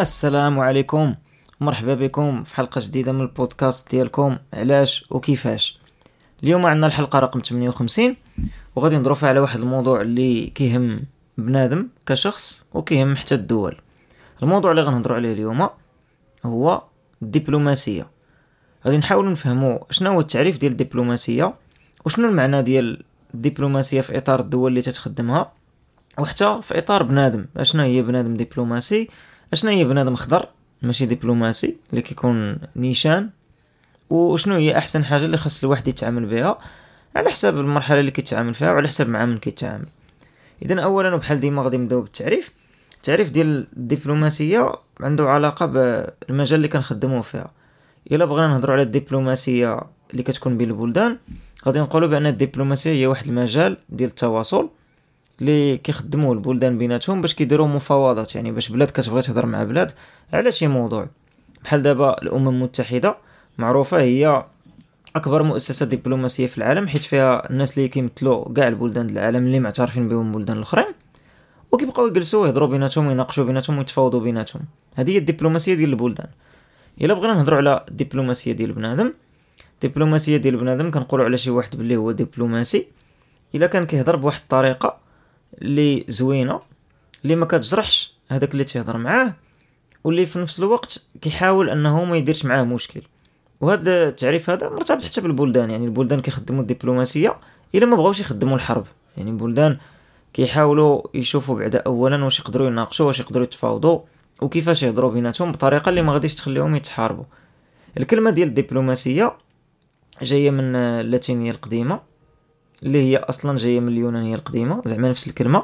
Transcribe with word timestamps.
السلام 0.00 0.60
عليكم. 0.60 1.14
مرحبا 1.60 1.94
بكم 1.94 2.44
في 2.44 2.56
حلقة 2.56 2.80
جديدة 2.84 3.12
من 3.12 3.20
البودكاست 3.20 3.90
ديالكم. 3.90 4.36
علاش 4.54 5.04
وكيفاش؟ 5.10 5.78
اليوم 6.42 6.66
عندنا 6.66 6.86
الحلقة 6.86 7.18
رقم 7.18 7.40
58 7.40 8.16
وغادي 8.76 8.96
نضرو 8.96 9.14
فيها 9.14 9.28
على 9.28 9.40
واحد 9.40 9.60
الموضوع 9.60 10.00
اللي 10.00 10.46
كيهم 10.46 11.04
بنادم 11.38 11.88
كشخص 12.06 12.66
وكيهم 12.74 13.16
حتى 13.16 13.34
الدول. 13.34 13.76
الموضوع 14.42 14.70
اللي 14.70 14.82
غنهضروا 14.82 15.16
عليه 15.16 15.32
اليوم 15.32 15.68
هو 16.44 16.82
الدبلوماسية. 17.22 18.06
غادي 18.86 18.98
نحاولوا 18.98 19.30
نفهموا 19.30 19.78
شنو 19.90 20.10
هو 20.10 20.20
التعريف 20.20 20.58
ديال 20.58 20.72
الدبلوماسية 20.72 21.54
وشنو 22.04 22.28
المعنى 22.28 22.62
ديال 22.62 23.02
الدبلوماسية 23.34 24.00
في 24.00 24.18
إطار 24.18 24.40
الدول 24.40 24.70
اللي 24.70 24.82
تتخدمها 24.82 25.52
وحتى 26.18 26.60
في 26.62 26.78
إطار 26.78 27.02
بنادم. 27.02 27.46
اشنا 27.56 27.84
هي 27.84 28.02
بنادم 28.02 28.36
دبلوماسي؟ 28.36 29.08
اشنا 29.52 29.70
هي 29.70 29.84
بنادم 29.84 30.14
خضر 30.14 30.48
ماشي 30.82 31.06
دبلوماسي 31.06 31.76
اللي 31.90 32.02
كيكون 32.02 32.58
نيشان. 32.76 33.30
وشنو 34.10 34.54
هي 34.54 34.78
أحسن 34.78 35.04
حاجة 35.04 35.24
اللي 35.24 35.36
خاص 35.36 35.64
الواحد 35.64 35.88
يتعامل 35.88 36.26
بها؟ 36.26 36.58
على 37.16 37.30
حساب 37.30 37.58
المرحلة 37.58 38.00
اللي 38.00 38.10
كيتعامل 38.10 38.54
فيها 38.54 38.72
وعلى 38.72 38.88
حساب 38.88 39.08
مع 39.08 39.24
من 39.24 39.38
كيتعامل. 39.38 39.86
اذا 40.62 40.80
اولا 40.80 41.14
وبحال 41.14 41.40
ديما 41.40 41.62
غادي 41.62 41.76
نبدأو 41.76 42.00
بالتعريف. 42.00 42.52
التعريف 42.96 43.30
ديال 43.30 43.66
الدبلوماسية 43.76 44.72
عنده 45.00 45.28
علاقة 45.28 45.66
بالمجال 45.66 46.56
اللي 46.56 46.68
كنخدمو 46.68 47.22
فيها. 47.22 47.50
إلا 48.12 48.24
بغينا 48.24 48.48
نهضروا 48.48 48.74
على 48.74 48.82
الدبلوماسية 48.82 49.80
اللي 50.10 50.22
كتكون 50.22 50.58
بين 50.58 50.70
البلدان 50.70 51.18
غادي 51.66 51.80
نقولوا 51.80 52.08
بأن 52.08 52.26
الدبلوماسية 52.26 52.90
هي 52.90 53.06
واحد 53.06 53.26
المجال 53.26 53.76
ديال 53.88 54.10
التواصل. 54.10 54.70
اللي 55.40 55.78
كيخدموا 55.78 56.34
البلدان 56.34 56.78
بيناتهم 56.78 57.20
باش 57.20 57.34
كيديروا 57.34 57.66
مفاوضات. 57.66 58.34
يعني 58.34 58.52
باش 58.52 58.68
بلاد 58.68 58.90
كتبغي 58.90 59.22
تهضر 59.22 59.46
مع 59.46 59.64
بلاد 59.64 59.92
على 60.32 60.52
شي 60.52 60.66
موضوع؟ 60.66 61.08
بحال 61.64 61.82
دابا 61.82 62.22
الأمم 62.22 62.48
المتحدة 62.48 63.16
معروفة 63.58 64.00
هي 64.00 64.44
أكبر 65.16 65.42
مؤسسة 65.42 65.86
دبلوماسية 65.86 66.46
في 66.46 66.58
العالم 66.58 66.88
حيت 66.88 67.02
فيها 67.02 67.50
الناس 67.50 67.78
اللي 67.78 67.88
كيمثلوا 67.88 68.52
كاع 68.52 68.68
البلدان 68.68 69.10
العالم 69.10 69.46
اللي 69.46 69.60
معترفين 69.60 70.08
بهم 70.08 70.30
البلدان 70.32 70.56
الأخرين 70.56 70.86
وكيبقاو 71.72 72.06
يجلسوا 72.06 72.46
يهضروا 72.46 72.68
بيناتهم 72.68 73.06
ويناقشوا 73.06 73.44
بيناتهم 73.44 73.78
ويتفاوضوا 73.78 74.20
بيناتهم. 74.20 74.62
هذه 74.96 75.10
هي 75.10 75.18
الدبلوماسية 75.18 75.74
ديال 75.74 75.90
البلدان. 75.90 76.26
إلا 77.00 77.14
بغينا 77.14 77.34
نهضروا 77.34 77.58
على 77.58 77.84
الدبلوماسية 77.88 78.52
ديال 78.52 78.72
بنادم 78.72 79.12
الدبلوماسية 79.84 80.36
ديال 80.36 80.56
بنادم 80.56 80.90
كنقولوا 80.90 81.24
على 81.24 81.38
شي 81.38 81.50
واحد 81.50 81.76
بلي 81.76 81.96
هو 81.96 82.10
دبلوماسي. 82.10 82.86
إلا 83.54 83.66
كان 83.66 83.86
كيهضر 83.86 84.16
بواحد 84.16 84.40
الطريقة 84.40 84.96
اللي 85.62 86.04
زوينة 86.08 86.60
اللي 87.24 87.36
ما 87.36 87.46
كتجرحش 87.46 88.14
هذاك 88.28 88.52
اللي 88.52 88.64
تيهضر 88.64 88.96
معاه 88.96 89.34
واللي 90.04 90.26
في 90.26 90.38
نفس 90.38 90.58
الوقت 90.58 91.04
كيحاول 91.20 91.70
أنه 91.70 92.04
ما 92.04 92.16
يديرش 92.16 92.44
معاه 92.44 92.62
مشكل. 92.62 93.02
وهذا 93.60 94.08
التعريف 94.08 94.50
هذا 94.50 94.68
مرتبط 94.68 95.02
حتى 95.02 95.20
بالبلدان 95.20 95.70
يعني 95.70 95.84
البلدان 95.84 96.20
كيخدموا 96.20 96.60
الدبلوماسية 96.62 97.38
إلا 97.74 97.86
ما 97.86 97.96
بغاوش 97.96 98.20
يخدموا 98.20 98.56
الحرب. 98.56 98.86
يعني 99.16 99.30
البلدان 99.30 99.78
كيحاولوا 100.32 101.02
يشوفوا 101.14 101.58
بعدا 101.58 101.78
اولا 101.78 102.24
واش 102.24 102.38
يقدروا 102.40 102.66
يناقشوا 102.66 103.06
واش 103.06 103.20
يقدروا 103.20 103.44
يتفاوضوا 103.44 104.00
وكيفاش 104.42 104.82
يهضروا 104.82 105.10
بيناتهم 105.10 105.52
بطريقة 105.52 105.88
اللي 105.88 106.02
ما 106.02 106.12
غاديش 106.12 106.34
تخليهم 106.34 106.76
يتحاربوا. 106.76 107.24
الكلمة 107.98 108.30
ديال 108.30 108.48
الدبلوماسية 108.48 109.36
جاية 110.22 110.50
من 110.50 110.76
اللاتينية 110.76 111.50
القديمة. 111.50 112.09
اللي 112.82 112.98
هي 113.02 113.16
أصلا 113.16 113.58
جاية 113.58 113.80
من 113.80 113.88
اليونانية 113.88 114.34
القديمة 114.34 114.82
زعما 114.84 115.08
نفس 115.08 115.28
الكلمة. 115.28 115.62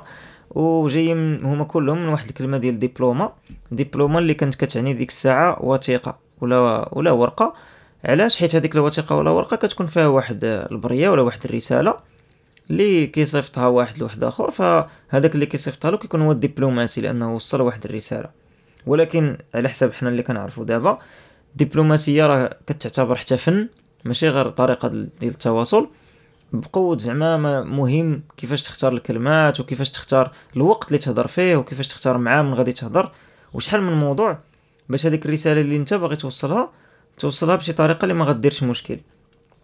وجايين 0.50 1.45
هما 1.45 1.64
كلهم 1.64 2.02
من 2.02 2.08
واحد 2.08 2.27
الكلمة 2.27 2.58
ديال 2.58 2.79
ديبلوما. 2.79 3.33
ديبلوما 3.70 4.18
اللي 4.18 4.35
كانت 4.35 4.55
كتعني 4.55 4.95
ديك 4.95 5.08
الساعة 5.08 5.64
وثيقة 5.64 6.18
ولا 6.40 6.89
ولا 6.92 7.11
ورقة. 7.11 7.55
علاش؟ 8.05 8.39
حيت 8.39 8.57
هذيك 8.57 8.74
الوثيقة 8.74 9.17
ولا 9.17 9.30
ورقة 9.30 9.57
كتكون 9.57 9.86
فيها 9.86 10.07
واحد 10.07 10.45
البرية 10.45 11.08
ولا 11.08 11.23
واحد 11.23 11.45
الرسالة 11.45 11.96
اللي 12.70 13.07
كيصيفطها 13.07 13.67
واحد 13.67 13.98
لواحد 13.98 14.24
آخر. 14.24 14.51
فهذاك 14.51 15.35
اللي 15.35 15.46
كيصيفطها 15.46 15.90
له 15.90 15.98
كيكون 15.98 16.23
هو 16.23 16.33
الدبلوماسي 16.33 17.01
لأنه 17.01 17.35
وصل 17.35 17.61
واحد 17.61 17.85
الرسالة. 17.85 18.30
ولكن 18.86 19.39
على 19.55 19.69
حساب 19.69 19.92
حنا 19.92 20.08
اللي 20.08 20.23
كنعرفوا 20.23 20.64
دابا 20.64 20.98
الدبلوماسيه 21.52 22.27
راه 22.27 22.57
كتعتبر 22.67 23.14
حتى 23.17 23.36
فن 23.36 23.69
ماشي 24.05 24.29
غير 24.29 24.51
طريقة 24.51 24.89
ديال 24.89 25.11
التواصل. 25.23 25.89
بقوة 26.52 26.98
زعما 26.98 27.62
مهم 27.62 28.23
كيفاش 28.36 28.62
تختار 28.62 28.92
الكلمات 28.92 29.61
وكيفاش 29.61 29.90
تختار 29.90 30.33
الوقت 30.57 30.89
اللي 30.89 30.98
تهضر 30.98 31.27
فيه 31.27 31.57
وكيفاش 31.57 31.89
تختار 31.89 32.18
مع 32.18 32.42
من 32.42 32.55
غادي 32.55 32.73
تهضر 32.73 33.12
وشحال 33.55 33.83
من 33.83 33.92
موضوع. 33.92 34.39
باش 34.89 35.07
هذيك 35.07 35.27
الرسالة 35.27 35.61
اللي 35.61 35.77
انت 35.77 35.95
باغي 35.95 36.17
توصلها 36.17 36.70
توصلها 37.18 37.57
بشي 37.57 37.73
طريقة 37.73 38.02
اللي 38.02 38.14
ما 38.14 38.24
غديرش 38.24 38.62
مشكل. 38.62 38.98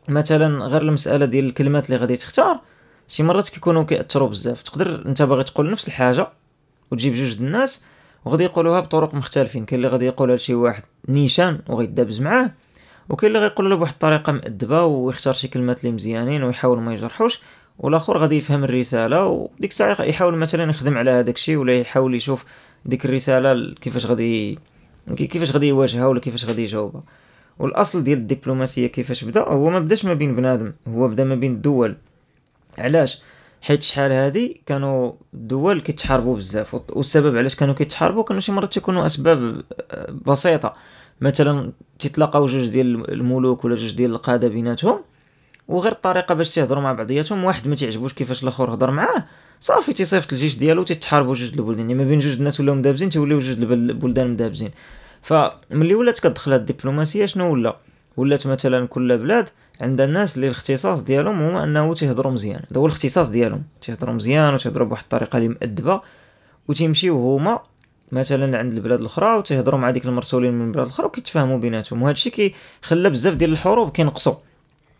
مثلا 0.08 0.64
غير 0.66 0.82
المسألة 0.82 1.26
ديال 1.26 1.44
الكلمات 1.44 1.86
اللي 1.86 1.96
غادي 1.96 2.16
تختار 2.16 2.60
شي 3.08 3.22
مرات 3.22 3.48
كيكونوا 3.48 3.82
كيأثروا 3.82 4.28
بزاف. 4.28 4.62
تقدر 4.62 5.02
انت 5.06 5.22
باغي 5.22 5.44
تقول 5.44 5.70
نفس 5.70 5.88
الحاجة 5.88 6.28
وتجيب 6.90 7.14
جوج 7.14 7.36
الناس 7.36 7.84
وغادي 8.24 8.44
يقولوها 8.44 8.80
بطرق 8.80 9.14
مختلفين. 9.14 9.64
كاين 9.64 9.78
اللي 9.78 9.92
غادي 9.92 10.06
يقولها 10.06 10.36
لشي 10.36 10.54
واحد 10.54 10.82
نيشان 11.08 11.60
وغيدابز 11.68 12.20
معاه 12.20 12.50
وكاين 13.12 13.36
اللي 13.36 13.46
غيقول 13.46 13.70
له 13.70 13.76
بواحد 13.76 13.92
الطريقة 13.92 14.32
مأدبه 14.32 14.84
ويختار 14.84 15.34
شي 15.34 15.48
كلمات 15.48 15.80
اللي 15.80 15.92
مزيانين 15.92 16.42
ويحاول 16.42 16.80
ما 16.80 16.94
يجرحوش 16.94 17.40
والآخر 17.78 18.18
غادي 18.18 18.36
يفهم 18.36 18.64
الرسالة 18.64 19.26
وديك 19.26 19.70
الساعة 19.70 20.02
يحاول 20.02 20.36
مثلا 20.36 20.70
يخدم 20.70 20.98
على 20.98 21.10
هذاك 21.10 21.34
الشيء 21.34 21.56
ولا 21.56 21.80
يحاول 21.80 22.14
يشوف 22.14 22.44
ديك 22.84 23.04
الرسالة 23.04 23.74
كيفاش 23.80 24.06
غادي 24.06 24.58
كيفاش 25.16 25.52
غادي 25.52 25.68
يواجهها 25.68 26.06
ولا 26.06 26.20
كيفاش 26.20 26.44
غادي 26.44 26.62
يجاوبها. 26.62 27.02
والأصل 27.58 28.04
ديال 28.04 28.18
الدبلوماسية 28.18 28.86
كيفاش 28.86 29.24
بدا 29.24 29.40
هو 29.40 29.70
ما 29.70 29.80
بداش 29.80 30.04
ما 30.04 30.14
بين 30.14 30.36
بنادم 30.36 30.72
هو 30.88 31.08
بدا 31.08 31.24
ما 31.24 31.34
بين 31.34 31.52
الدول. 31.52 31.96
علاش؟ 32.78 33.22
حيت 33.62 33.82
شحال 33.82 34.12
هادي 34.12 34.60
كانوا 34.66 35.12
الدول 35.34 35.80
كيتحاربوا 35.80 36.36
بزاف 36.36 36.74
والسبب 36.88 37.36
علاش 37.36 37.56
كانوا 37.56 37.74
كيتحاربوا؟ 37.74 38.22
كانوا 38.22 38.40
شي 38.40 38.52
مرات 38.52 38.72
تيكونوا 38.72 39.06
أسباب 39.06 39.62
بسيطة. 40.26 40.74
مثلا 41.20 41.72
تيتلاقاو 41.98 42.46
جوج 42.46 42.68
ديال 42.68 43.12
الملوك 43.12 43.64
ولا 43.64 43.74
جوج 43.74 43.94
ديال 43.94 44.10
القادة 44.10 44.48
بيناتهم 44.48 45.00
وغير 45.68 45.92
الطريقة 45.92 46.34
باش 46.34 46.54
تيهضروا 46.54 46.82
مع 46.82 46.92
بعضياتهم 46.92 47.44
واحد 47.44 47.68
ما 47.68 47.76
تيعجبوش 47.76 48.12
كيفاش 48.12 48.42
الآخر 48.42 48.74
هضر 48.74 48.90
معاه 48.90 49.24
صافي 49.60 49.92
تيصيفط 49.92 50.32
الجيش 50.32 50.58
ديالو 50.58 50.82
تيتحاربوا 50.82 51.34
جوج 51.34 51.52
البلدان 51.58 51.78
يعني 51.78 51.94
ما 51.94 52.04
بين 52.04 52.18
جوج 52.18 52.32
الناس 52.32 52.60
ولاو 52.60 52.74
مدابزين 52.74 53.10
تيوليو 53.10 53.38
جوج 53.38 53.62
البلدان 53.62 54.30
مدابزين. 54.30 54.70
فملي 55.22 55.94
ولات 55.94 56.18
كتدخل 56.18 56.52
الدبلوماسية 56.52 57.26
شنو 57.26 57.52
ولا؟ 57.52 57.76
ولات 58.16 58.46
مثلا 58.46 58.86
كل 58.86 59.18
بلاد 59.18 59.48
عندها 59.80 60.06
الناس 60.06 60.36
اللي 60.36 60.46
الاختصاص 60.46 61.02
ديالهم 61.02 61.42
هو 61.42 61.64
أنه 61.64 61.94
تيهضروا 61.94 62.32
مزيان 62.32 62.62
هذا 62.70 62.80
هو 62.80 62.86
الاختصاص 62.86 63.30
ديالهم 63.30 63.62
تيهضروا 63.80 64.14
مزيان 64.14 64.54
وتيهضروا 64.54 64.88
بواحد 64.88 65.02
الطريقة 65.02 65.36
اللي 65.36 65.48
مؤدبة 65.48 66.00
وتيمشيو 66.68 67.36
هما 67.36 67.60
مثلا 68.12 68.58
عند 68.58 68.72
البلاد 68.72 69.00
الأخرى 69.00 69.36
وتيهضروا 69.36 69.80
مع 69.80 69.90
ديك 69.90 70.04
المرسولين 70.06 70.52
من 70.52 70.66
البلاد 70.66 70.86
الأخرى 70.86 71.06
وكيتفاهموا 71.06 71.58
بيناتهم. 71.58 72.02
وهذا 72.02 72.12
الشيء 72.12 72.32
كيخلى 72.82 73.10
بزاف 73.10 73.34
ديال 73.34 73.52
الحروب 73.52 73.90
كينقصوا. 73.90 74.34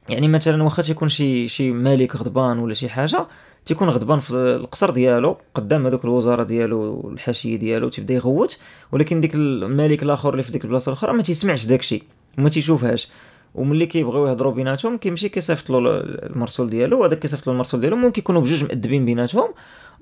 يعني 0.09 0.29
مثلا 0.29 0.63
واخا 0.63 0.83
تيكون 0.83 1.09
شي 1.09 1.49
شي 1.49 1.71
ملك 1.71 2.17
غضبان 2.17 2.59
ولا 2.59 2.75
شي 2.75 2.89
حاجة 2.89 3.27
تيكون 3.67 3.89
غضبان 3.89 4.19
في 4.19 4.33
القصر 4.35 4.91
ديالو 4.91 5.37
قدام 5.55 5.87
هذوك 5.87 6.05
الوزراء 6.05 6.47
ديالو 6.47 7.01
والحاشية 7.05 7.57
ديالو 7.57 7.89
تيبدا 7.89 8.15
يغوت. 8.15 8.59
ولكن 8.93 9.21
ديك 9.21 9.35
الملك 9.35 10.03
الآخر 10.03 10.31
اللي 10.31 10.43
في 10.43 10.53
ديك 10.53 10.65
البلاصة 10.65 10.89
الأخرى 10.89 11.13
ما 11.13 11.23
تيسمعش 11.23 11.67
داكشي 11.67 12.03
وما 12.39 12.49
تيشوفهاش. 12.49 13.09
وملي 13.55 13.87
كيبغيو 13.87 14.27
يهضروا 14.27 14.53
بيناتهم 14.53 14.97
كيمشي 14.97 15.29
كيصيفط 15.29 15.71
له 15.71 15.79
المرسول 15.79 16.71
ديالو 16.71 17.01
وهذاك 17.01 17.19
كيصيفط 17.19 17.47
له 17.47 17.53
المرسول 17.53 17.81
ديالو. 17.81 17.97
ممكن 17.97 18.21
يكونوا 18.21 18.41
بجوج 18.41 18.65
مؤدبين 18.65 19.05
بيناتهم 19.05 19.49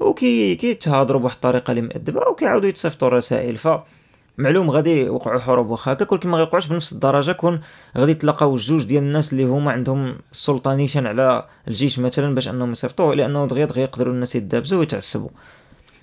وكي 0.00 0.55
كيهضروا 0.55 1.21
بواحد 1.20 1.35
الطريقة 1.35 1.70
اللي 1.70 1.82
مؤدبة 1.82 2.29
وكيعاودوا 2.29 2.69
يتصيفطوا 2.69 3.08
الرسائل. 3.08 3.56
ف 3.56 3.69
معلوم 4.38 4.70
غادي 4.70 5.05
يوقعوا 5.05 5.41
حروب 5.41 5.70
واخا. 5.70 5.93
هكاك 5.93 6.12
ولكن 6.12 6.29
ما 6.29 6.37
غيوقعوش 6.37 6.67
بنفس 6.67 6.93
الدرجة 6.93 7.32
كون 7.32 7.61
غادي 7.99 8.14
تلقاو 8.14 8.56
جوج 8.56 8.85
ديال 8.85 9.02
الناس 9.02 9.32
اللي 9.32 9.44
هما 9.44 9.73
عندهم 9.73 10.17
السلطه 10.32 10.75
نيشان 10.75 11.06
على 11.06 11.47
الجيش 11.69 11.99
مثلا 11.99 12.35
باش 12.35 12.49
أنهم 12.49 12.73
يصيفطوه 12.73 13.14
لأنه 13.14 13.47
دغيا 13.47 13.67
دغيا 13.67 13.82
يقدروا 13.82 14.14
الناس 14.14 14.37
يدابزوا 14.37 14.79
ويتعصبوا. 14.79 15.31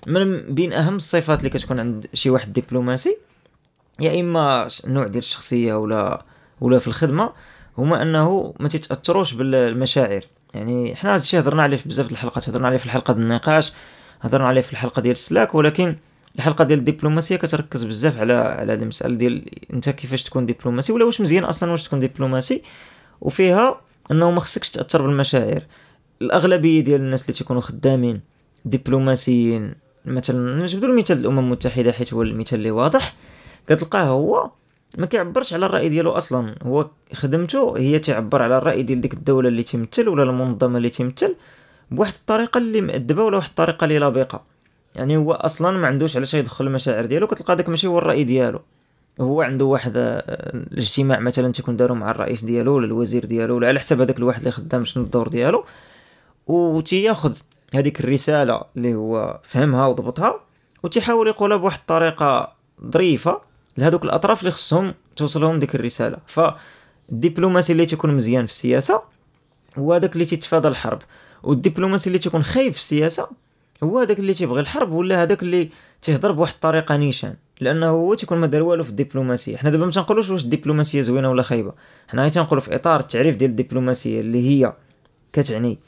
من 0.06 0.54
بين 0.54 0.72
أهم 0.72 0.96
الصفات 0.96 1.38
اللي 1.38 1.50
كتكون 1.50 1.80
عند 1.80 2.06
شي 2.14 2.30
واحد 2.30 2.52
دبلوماسي 2.52 3.16
يا 4.00 4.20
إما 4.20 4.68
نوع 4.86 5.06
ديال 5.06 5.22
الشخصية 5.24 5.74
ولا 5.74 6.24
ولا 6.60 6.78
في 6.78 6.88
الخدمة 6.88 7.32
هما 7.78 8.02
أنه 8.02 8.54
ما 8.60 8.68
تتأثروش 8.68 9.34
بالمشاعر. 9.34 10.20
يعني 10.54 10.96
حنا 10.96 11.14
هذا 11.14 11.22
الشيء 11.22 11.40
هضرنا 11.40 11.62
عليه 11.62 11.76
في 11.76 11.88
بزاف 11.88 12.12
الحلقات 12.12 12.48
هضرنا 12.48 12.66
عليه 12.66 12.76
في 12.76 12.86
الحلقة 12.86 13.14
ديال 13.14 13.22
النقاش 13.22 13.72
هضرنا 14.20 14.48
عليه 14.48 14.60
في 14.60 14.72
الحلقة 14.72 15.02
ديال 15.02 15.12
السلاك 15.12 15.54
ولكن 15.54 15.96
الحلقة 16.36 16.64
ديال 16.64 16.78
الدبلوماسية 16.78 17.36
كتركز 17.36 17.84
بزاف 17.84 18.18
على 18.18 18.32
على 18.32 18.74
المسألة 18.74 19.16
ديال 19.16 19.50
انت 19.72 19.88
كيفاش 19.88 20.22
تكون 20.22 20.46
دبلوماسي 20.46 20.92
ولا 20.92 21.04
واش 21.04 21.20
مزيان 21.20 21.44
أصلا 21.44 21.72
واش 21.72 21.82
تكون 21.84 21.98
دبلوماسي 22.00 22.62
وفيها 23.20 23.80
إنه 24.10 24.30
ما 24.30 24.40
خصكش 24.40 24.70
تأثر 24.70 25.02
بالمشاعر. 25.02 25.62
الأغلبية 26.22 26.80
ديال 26.80 27.00
الناس 27.00 27.22
اللي 27.22 27.32
تيكونوا 27.32 27.62
خدامين 27.62 28.20
دبلوماسيين 28.64 29.74
مثلا 30.04 30.62
نجبدوا 30.62 30.88
المثال 30.88 31.18
الأمم 31.18 31.38
المتحدة 31.38 31.92
حيت 31.92 32.14
هو 32.14 32.22
المثال 32.22 32.58
اللي 32.58 32.70
واضح 32.70 33.14
كتلقاه 33.66 34.04
هو 34.04 34.50
ما 34.96 35.06
كيعبرش 35.06 35.52
على 35.52 35.66
الرأي 35.66 35.88
ديالو 35.88 36.10
أصلا. 36.10 36.54
هو 36.62 36.90
خدمته 37.14 37.78
هي 37.78 37.98
تعبر 37.98 38.42
على 38.42 38.58
الرأي 38.58 38.82
ديال 38.82 39.00
ديك 39.00 39.14
الدولة 39.14 39.48
اللي 39.48 39.62
تيمثل 39.62 40.08
ولا 40.08 40.22
المنظمة 40.22 40.76
اللي 40.76 40.90
تيمثل 40.90 41.36
بواحد 41.90 42.14
الطريقة 42.14 42.58
اللي 42.58 42.80
مأدبة 42.80 43.24
ولا 43.24 43.36
واحد 43.36 43.48
الطريقة 43.48 43.84
اللي 43.84 43.98
لبقة. 43.98 44.42
يعني 44.94 45.16
هو 45.16 45.32
أصلا 45.32 45.78
ما 45.78 45.86
عندوش 45.86 46.16
علاش 46.16 46.34
يدخل 46.34 46.66
المشاعر 46.66 47.06
ديالو. 47.06 47.26
كتلقى 47.26 47.56
داك 47.56 47.68
ماشي 47.68 47.86
هو 47.86 47.98
الرأي 47.98 48.24
ديالو. 48.24 48.60
هو 49.20 49.42
عنده 49.42 49.64
واحد 49.64 49.92
آه، 49.96 50.22
الاجتماع 50.54 51.18
مثلا 51.18 51.52
تيكون 51.52 51.76
دارو 51.76 51.94
مع 51.94 52.10
الرئيس 52.10 52.44
ديالو 52.44 52.76
ولا 52.76 52.86
الوزير 52.86 53.24
ديالو 53.24 53.56
ولا 53.56 53.68
على 53.68 53.80
حساب 53.80 54.00
هذاك 54.00 54.18
الواحد 54.18 54.38
اللي 54.38 54.50
خدام 54.50 54.84
شنو 54.84 55.04
الدور 55.04 55.28
ديالو. 55.28 55.64
وتياخذ 56.46 57.36
هذيك 57.74 58.00
الرسالة 58.00 58.62
اللي 58.76 58.94
هو 58.94 59.40
فهمها 59.42 59.86
وضبطها 59.86 60.40
وتيحاول 60.82 61.28
يقولها 61.28 61.56
بواحد 61.56 61.78
الطريقة 61.78 62.52
ظريفة 62.90 63.47
لهذوك 63.78 64.04
الأطراف 64.04 64.40
اللي 64.40 64.50
خصهم 64.50 64.94
توصلهم 65.16 65.58
ديك 65.58 65.74
الرسالة. 65.74 66.16
فالدبلوماسي 66.26 67.72
اللي 67.72 67.86
تيكون 67.86 68.14
مزيان 68.14 68.46
في 68.46 68.52
السياسة 68.52 69.02
هو 69.78 69.92
هذاك 69.92 70.12
اللي 70.12 70.24
تيتفادى 70.24 70.68
الحرب. 70.68 70.98
والدبلوماسي 71.42 72.06
اللي 72.06 72.18
تيكون 72.18 72.42
خايف 72.42 72.74
في 72.74 72.80
السياسة 72.80 73.28
هو 73.82 73.98
هذاك 73.98 74.18
اللي 74.18 74.34
تيبغي 74.34 74.60
الحرب 74.60 74.92
ولا 74.92 75.22
هذاك 75.22 75.42
اللي 75.42 75.68
تيهضر 76.02 76.32
بواحد 76.32 76.54
الطريقة 76.54 76.96
نيشان؟ 76.96 77.34
لأنه 77.60 77.86
هو 77.86 78.14
تيكون 78.14 78.38
ما 78.38 78.46
دار 78.46 78.62
والو 78.62 78.84
في 78.84 78.90
الدبلوماسية. 78.90 79.56
حنا 79.56 79.70
دابا 79.70 79.84
ما 79.84 79.90
تنقولوش 79.90 80.30
واش 80.30 80.44
الدبلوماسية 80.44 81.00
زوينة 81.00 81.30
ولا 81.30 81.42
خايبة. 81.42 81.72
حنا 82.08 82.22
غير 82.22 82.30
تنقولوا 82.30 82.62
في 82.62 82.74
إطار 82.74 83.00
التعريف 83.00 83.36
ديال 83.36 83.50
الدبلوماسية 83.50 84.20
اللي 84.20 84.48
هي 84.48 84.72
كتعني 85.32 85.78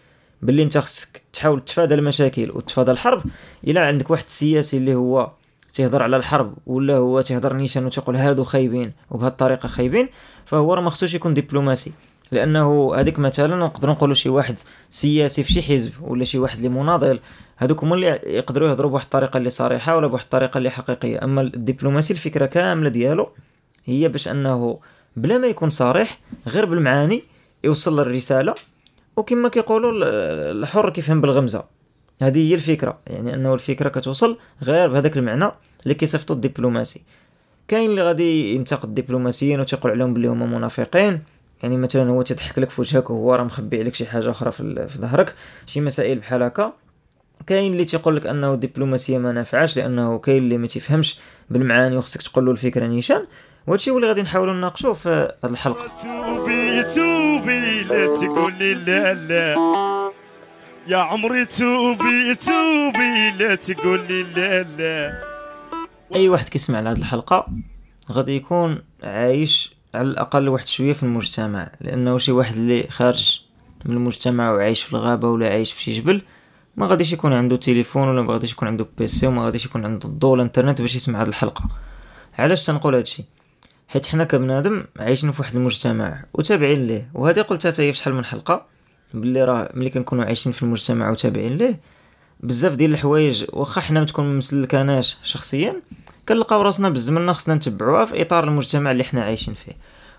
باللي 0.43 0.63
انت 0.63 0.79
خصك 0.79 1.23
تحاول 1.33 1.65
تفادى 1.65 1.95
المشاكل 1.95 2.51
وتفادى 2.51 2.91
الحرب 2.91 3.23
إلا 3.67 3.87
عندك 3.87 4.11
واحد 4.11 4.25
السياسي 4.25 4.77
اللي 4.77 4.95
هو 4.95 5.31
تيهضر 5.73 6.03
على 6.03 6.17
الحرب 6.17 6.55
ولا 6.67 6.97
هو 6.97 7.21
تيهضر 7.21 7.57
نيشان 7.57 7.87
وتيقول 7.87 8.17
هادو 8.17 8.45
خايبين 8.45 8.93
وبهذه 9.11 9.31
الطريقة 9.31 9.67
خايبين 9.67 10.09
فهو 10.47 10.75
راه 10.75 10.81
ما 10.81 10.91
خصوش 10.91 11.15
يكون 11.15 11.35
دبلوماسي. 11.35 11.93
لأنه 12.33 12.95
هذيك 12.95 13.19
مثلا 13.19 13.57
نقدروا 13.57 13.95
نقولوا 13.95 14.15
شي 14.15 14.29
واحد 14.29 14.59
سياسي 14.91 15.43
في 15.43 15.53
شي 15.53 15.63
حزب 15.63 15.93
ولا 16.03 16.25
شي 16.25 16.39
واحد 16.39 16.57
اللي 16.57 16.69
مناضل 16.69 17.21
هذوك 17.57 17.85
هما 17.85 17.95
اللي 17.95 18.21
يقدروا 18.27 18.69
يهضروا 18.69 18.91
بواحد 18.91 19.05
الطريقة 19.05 19.37
اللي 19.39 19.51
صريحة 19.51 19.97
ولا 19.97 20.07
بواحد 20.07 20.25
الطريقة 20.25 20.59
اللي 20.59 20.71
حقيقية. 20.71 21.25
أما 21.25 21.41
الدبلوماسي 21.41 22.13
الفكرة 22.13 22.47
كاملة 22.47 22.89
ديالو 22.89 23.29
هي 23.85 24.09
باش 24.09 24.29
أنه 24.29 24.79
بلا 25.17 25.39
ما 25.39 25.47
يكون 25.47 25.71
صريح 25.71 26.19
غير 26.47 26.65
بالمعاني 26.65 27.23
يوصل 27.65 28.01
الرساله 28.01 28.55
وكما 29.17 29.49
كيقولوا 29.49 29.93
الحر 30.53 30.91
كيفهم 30.91 31.21
بالغمزة. 31.21 31.80
هذه 32.21 32.51
هي 32.51 32.55
الفكرة 32.55 32.99
يعني 33.07 33.35
أنه 33.35 33.55
الفكرة 33.55 33.89
كتوصل 33.89 34.39
غير 34.63 34.89
بهذاك 34.89 35.17
المعنى 35.17 35.51
اللي 35.83 35.95
كيصيفطوا 35.95 36.37
الدبلوماسي. 36.37 37.03
كاين 37.69 37.91
اللي 37.91 38.03
غادي 38.03 38.55
ينتقد 38.55 38.89
الدبلوماسيين 38.89 39.61
وتيقول 39.61 39.93
عليهم 39.93 40.15
بلي 40.15 40.29
هما 40.29 40.47
منافقين 40.47 41.23
يعني 41.63 41.77
مثلا 41.77 42.11
هو 42.11 42.23
تضحك 42.23 42.59
لك 42.59 42.71
في 42.71 42.81
وجهك 42.81 43.11
وهو 43.11 43.35
راه 43.35 43.45
مخبي 43.45 43.81
عليك 43.81 43.95
شي 43.95 44.07
حاجة 44.07 44.31
أخرى 44.31 44.53
في 44.53 44.89
ظهرك 44.99 45.35
شي 45.67 45.81
مسائل 45.81 46.19
بحال 46.19 46.43
هكا. 46.43 46.73
كاين 47.47 47.73
اللي 47.73 47.85
تيقول 47.85 48.17
لك 48.17 48.27
أنه 48.27 48.55
الدبلوماسية 48.55 49.19
ما 49.19 49.33
نافعاش 49.33 49.77
لأنه 49.77 50.19
كاين 50.19 50.39
اللي 50.39 50.59
ما 50.59 50.67
تيفهمش 50.67 51.19
بالمعاني 51.51 51.97
وخصك 51.97 52.23
تقول 52.23 52.45
له 52.45 52.53
الفكرة 52.53 52.87
نيشان. 52.87 53.27
وهادشي 53.67 53.91
هو 53.91 53.97
اللي 53.97 54.09
غادي 54.09 54.23
نحاولوا 54.23 54.55
نناقشوه 54.55 54.93
في 54.93 55.09
هذه 55.45 55.53
الحلقة. 55.53 55.93
توبي 56.03 56.83
توبي 56.83 57.83
لا 58.75 58.75
لا 58.75 59.15
لا. 59.15 59.90
يا 60.91 60.97
عمري 60.97 61.45
توبي 61.45 62.35
توبي 62.35 63.31
لا 63.39 63.55
تقول 63.55 64.07
لي 64.09 64.23
لا 64.23 64.63
لا. 64.63 65.23
أي 66.17 66.29
واحد 66.29 66.49
كيسمع 66.49 66.81
لهاد 66.81 66.97
الحلقة 66.97 67.47
غادي 68.13 68.37
يكون 68.37 68.83
عايش 69.03 69.75
على 69.95 70.09
الأقل 70.09 70.49
واحد 70.49 70.69
شوية 70.69 70.93
في 70.93 71.03
المجتمع 71.03 71.73
لأنه 71.81 72.19
شي 72.19 72.33
واحد 72.33 72.55
اللي 72.55 72.87
خارج 72.89 73.41
من 73.85 73.97
المجتمع 73.97 74.53
وعايش 74.53 74.83
في 74.83 74.93
الغابة 74.93 75.29
ولا 75.29 75.49
عايش 75.49 75.73
في 75.73 75.83
شي 75.83 75.93
جبل 76.01 76.23
ما 76.77 76.87
غاديش 76.87 77.13
يكون 77.13 77.33
عنده 77.33 77.57
تليفون 77.57 78.09
ولا 78.09 78.23
ما 78.23 78.33
غاديش 78.33 78.53
يكون 78.53 78.69
عنده 78.69 78.87
بيسي 78.99 79.27
وما 79.27 79.45
غاديش 79.45 79.67
يكون 79.67 79.85
عنده 79.85 80.09
الضوء 80.09 80.35
الإنترنت 80.35 80.83
باش 80.83 80.95
يسمع 80.95 81.21
هاد 81.21 81.29
الحلقة. 81.29 81.65
علاش 82.39 82.67
تنقول 82.67 82.95
هادشي 82.95 83.25
حيت 83.89 84.07
حنا 84.07 84.25
كبنادم 84.25 84.85
عايشين 84.97 85.33
في 85.33 85.43
واحد 85.43 85.57
المجتمع 85.57 86.25
وتابعين 86.35 86.87
ليه 86.87 87.11
وهذه 87.15 87.41
قلتها 87.43 87.73
حتى 87.73 87.83
هي 87.83 87.93
في 87.93 87.99
شحال 87.99 88.15
من 88.15 88.25
حلقة. 88.25 88.80
باللي 89.15 89.45
راه 89.45 89.71
ملي 89.75 89.91
كنكونوا 89.91 90.25
عايشين 90.25 90.53
في 90.53 90.63
المجتمع 90.63 91.11
وتابعين 91.11 91.57
ليه 91.57 91.81
بزاف 92.41 92.75
ديال 92.75 92.93
الحوايج 92.93 93.45
واخا 93.53 93.81
حنا 93.81 94.01
متكون 94.01 94.37
مسلكاناش 94.37 95.17
شخصيا 95.23 95.83
كنلقاو 96.29 96.63
راسنا 96.63 96.89
بالزمن 96.89 97.33
خصنا 97.33 97.55
نتبعوها 97.55 98.05
في 98.05 98.23
إطار 98.23 98.45
المجتمع 98.45 98.91
اللي 98.91 99.05
حنا 99.05 99.25
عايشين 99.25 99.55
فيه. 99.55 99.73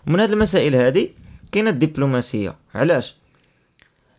ومن 0.08 0.20
هاد 0.20 0.32
المسائل 0.32 0.76
هادي 0.76 1.14
كاينة 1.52 1.70
الدبلوماسية. 1.70 2.56
علاش؟ 2.76 3.16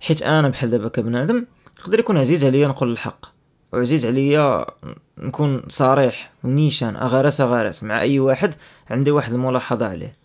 حيت 0.01 0.23
أنا 0.23 0.49
بحال 0.49 0.71
دابا 0.71 0.89
كبنادم 0.89 1.47
يقدر 1.81 1.99
يكون 1.99 2.17
عزيز 2.17 2.45
عليا 2.45 2.69
نقول 2.69 2.93
الحق. 2.93 3.27
وعزيز 3.73 4.07
عليا 4.07 4.67
نكون 5.19 5.63
صريح 5.69 6.33
ونيشان 6.45 6.97
أغارس 6.97 7.41
أغارس 7.41 7.83
مع 7.83 8.01
أي 8.01 8.19
واحد 8.19 8.55
عندي 8.91 9.11
واحد 9.11 9.33
الملاحظة 9.33 9.87
عليه. 9.87 10.17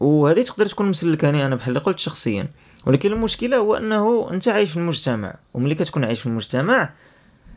وهذه 0.00 0.42
تقدر 0.42 0.66
تكون 0.66 0.90
مسلكاني 0.90 1.46
أنا 1.46 1.54
بحال 1.54 1.68
اللي 1.68 1.80
قلت 1.80 1.98
شخصيا. 1.98 2.48
ولكن 2.86 3.12
المشكلة 3.12 3.56
هو 3.56 3.74
أنه 3.76 4.30
أنت 4.30 4.48
عايش 4.48 4.70
في 4.70 4.76
المجتمع 4.76 5.34
وملي 5.54 5.74
كتكون 5.74 6.04
عايش 6.04 6.20
في 6.20 6.26
المجتمع 6.26 6.90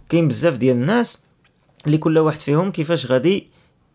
كاين 0.10 0.28
بزاف 0.28 0.58
ديال 0.58 0.76
الناس 0.76 1.24
اللي 1.86 1.98
كل 1.98 2.18
واحد 2.18 2.40
فيهم 2.40 2.72
كيفاش 2.72 3.06
غادي 3.06 3.48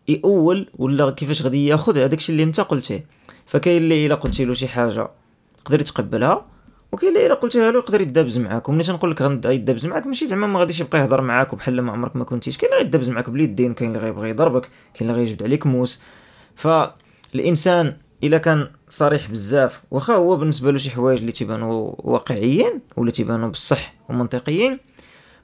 يأول 0.07 0.69
ولا 0.77 1.11
كيفاش 1.11 1.41
غادي 1.41 1.67
ياخذ 1.67 1.97
هذاك 1.97 2.13
الشيء 2.13 2.33
اللي 2.33 2.43
أنت 2.43 2.59
قلتيه. 2.59 3.05
فكاين 3.45 3.77
اللي 3.77 4.05
إلا 4.05 4.15
قلتي 4.15 4.45
له 4.45 4.53
شي 4.53 4.67
حاجة 4.67 5.09
يقدر 5.59 5.79
يتقبلها 5.81 6.45
وكاين 6.91 7.15
اللي 7.15 7.25
إلا 7.25 7.33
قلتيها 7.33 7.71
له 7.71 7.77
يقدر 7.79 8.01
يدابز 8.01 8.37
معاك. 8.37 8.69
وملي 8.69 8.83
تنقول 8.83 9.11
لك 9.11 9.21
غيدابز 9.21 9.85
معاك 9.85 10.07
ماشي 10.07 10.25
زعما 10.25 10.47
ما 10.47 10.59
غاديش 10.59 10.79
يبقى 10.79 10.99
يهضر 10.99 11.21
معاك 11.21 11.53
وبحال 11.53 11.81
ما 11.81 11.91
عمرك 11.91 12.15
ما 12.15 12.23
كنتيش. 12.23 12.57
كاين 12.57 12.71
اللي 12.71 12.83
غيدابز 12.83 13.09
معاك 13.09 13.29
باليدين 13.29 13.73
كاين 13.73 13.89
اللي 13.89 14.01
غيبغي 14.01 14.29
يضربك 14.29 14.69
كاين 14.93 15.09
اللي 15.09 15.21
غيجبد 15.21 15.43
عليك 15.43 15.65
موس. 15.67 16.01
فالإنسان 16.55 17.97
إلا 18.23 18.37
كان 18.37 18.67
صريح 18.97 19.29
بزاف. 19.29 19.81
واخا 19.91 20.13
هو 20.15 20.35
بالنسبة 20.35 20.71
له 20.71 20.77
شي 20.77 20.89
حوايج 20.91 21.19
اللي 21.19 21.31
تيبانوا 21.31 21.93
واقعيين 21.97 22.81
ولا 22.97 23.11
تيبانوا 23.11 23.49
بصح 23.49 23.93
ومنطقيين 24.09 24.79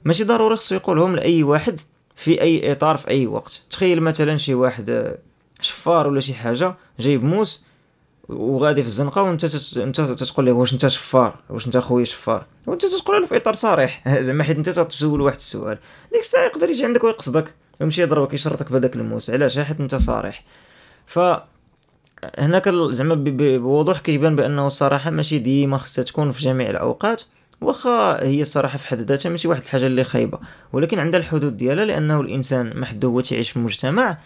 ماشي 0.04 0.24
ضروري 0.24 0.56
خصو 0.56 0.74
يقولهم 0.74 1.16
لأي 1.16 1.42
واحد 1.42 1.80
في 2.16 2.42
أي 2.42 2.72
إطار 2.72 2.96
في 2.96 3.08
أي 3.08 3.26
وقت. 3.26 3.62
تخيل 3.70 4.00
مثلا 4.00 4.36
شي 4.36 4.54
واحد 4.54 5.16
شفار 5.60 6.06
ولا 6.06 6.20
شي 6.20 6.34
حاجة 6.34 6.74
جايب 7.00 7.24
موس 7.24 7.64
وغادي 8.28 8.82
في 8.82 8.88
الزنقة 8.88 9.22
وانت 9.22 9.44
انت 9.76 10.00
تتقول 10.00 10.46
له 10.46 10.52
واش 10.52 10.72
انت 10.72 10.86
شفار 10.86 11.38
واش 11.50 11.66
انت 11.66 11.76
خويا 11.76 12.04
شفار؟ 12.04 12.46
وانت 12.66 12.86
تقول 12.86 13.20
له 13.20 13.26
في 13.26 13.36
إطار 13.36 13.54
صريح. 13.54 14.08
زعما 14.26 14.44
حيت 14.44 14.56
انت 14.56 14.68
تسول 14.68 15.20
واحد 15.20 15.36
السؤال. 15.36 15.78
ديك 16.12 16.20
الساعة 16.20 16.44
يقدر 16.44 16.70
يجي 16.70 16.84
عندك 16.84 17.04
ويقصدك 17.04 17.54
ويمشي 17.80 18.02
يضربك 18.02 18.34
يشرطك 18.34 18.72
بهذاك 18.72 18.96
الموس. 18.96 19.30
علاش؟ 19.30 19.58
حيت 19.58 19.80
انت 19.80 19.94
صريح. 19.94 20.44
ف 21.06 21.18
هناك 22.38 22.68
زعما 22.68 23.14
بوضوح 23.58 23.98
كيبان 23.98 24.36
بأنه 24.36 24.66
الصراحه 24.66 25.10
ماشي 25.10 25.38
ديما 25.38 25.78
خصها 25.78 26.04
تكون 26.04 26.32
في 26.32 26.42
جميع 26.42 26.70
الأوقات 26.70 27.22
واخا 27.60 28.22
هي 28.24 28.42
الصراحه 28.42 28.78
في 28.78 28.86
حد 28.86 29.00
ذاتها 29.00 29.30
ماشي 29.30 29.48
واحد 29.48 29.62
الحاجة 29.62 29.86
اللي 29.86 30.04
خايبة. 30.04 30.38
ولكن 30.72 30.98
عندها 30.98 31.20
الحدود 31.20 31.56
ديالها 31.56 31.84
لأنه 31.84 32.20
الإنسان 32.20 32.80
محدود 32.80 33.04
هو 33.04 33.20
تعيش 33.20 33.50
في 33.50 33.56
المجتمع 33.56 34.18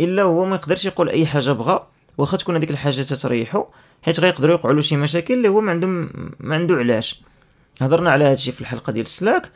إلا 0.00 0.22
هو 0.22 0.44
ما 0.44 0.56
يقدرش 0.56 0.84
يقول 0.84 1.08
أي 1.08 1.26
حاجة 1.26 1.52
بغى 1.52 1.86
واخا 2.18 2.36
تكون 2.36 2.56
هذيك 2.56 2.70
الحاجة 2.70 3.02
تتريحو 3.02 3.64
حيت 4.02 4.20
غيقدروا 4.20 4.52
يوقعوا 4.52 4.74
له 4.74 4.80
شي 4.80 4.96
مشاكل 4.96 5.34
اللي 5.34 5.48
هو 5.48 5.60
ما 5.60 5.72
عنده 5.72 5.86
ما 6.40 6.54
عنده 6.54 6.74
علاش. 6.74 7.22
هضرنا 7.80 8.10
على 8.10 8.24
هادشي 8.24 8.52
في 8.52 8.60
الحلقة 8.60 8.92
ديال 8.92 9.04
السلاك 9.04 9.50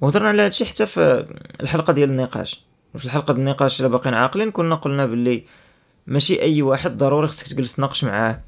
وهضرنا 0.00 0.28
على 0.28 0.42
هادشي 0.42 0.64
حتى 0.64 0.86
في 0.86 1.26
الحلقة 1.60 1.92
ديال 1.92 2.10
النقاش. 2.10 2.64
في 2.98 3.04
الحلقة 3.04 3.34
ديال 3.34 3.46
النقاش 3.46 3.80
إلا 3.80 3.88
باقيين 3.88 4.14
عاقلين 4.14 4.50
كنا 4.50 4.74
قلنا 4.74 5.06
باللي 5.06 5.44
ماشي 6.06 6.42
أي 6.42 6.62
واحد 6.62 6.96
ضروري 6.96 7.28
خصك 7.28 7.46
تجلس 7.46 7.76
تناقش 7.76 8.04
معاه. 8.04 8.40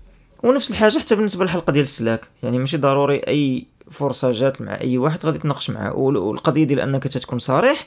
ونفس 0.43 0.71
الحاجة 0.71 0.99
حتى 0.99 1.15
بالنسبة 1.15 1.45
للحلقة 1.45 1.73
ديال 1.73 1.83
السلاك. 1.83 2.21
يعني 2.43 2.59
ماشي 2.59 2.77
ضروري 2.77 3.19
أي 3.19 3.67
فرصة 3.91 4.31
جات 4.31 4.63
مع 4.63 4.81
أي 4.81 4.99
واحد 4.99 5.27
غادي 5.27 5.39
تناقش 5.39 5.71
معاه. 5.71 5.93
والقضية 5.97 6.65
ديال 6.65 6.81
أنك 6.81 7.05
تكون 7.05 7.39
صريح 7.39 7.87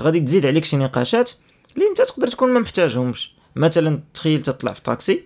غادي 0.00 0.20
تزيد 0.20 0.46
عليك 0.46 0.64
شي 0.64 0.76
نقاشات 0.76 1.30
اللي 1.74 1.88
أنت 1.88 2.02
تقدر 2.02 2.28
تكون 2.28 2.48
ما 2.48 2.60
محتاجهمش. 2.60 3.34
مثلا 3.56 4.00
تخيل 4.14 4.42
تطلع 4.42 4.72
في 4.72 4.82
طاكسي 4.82 5.24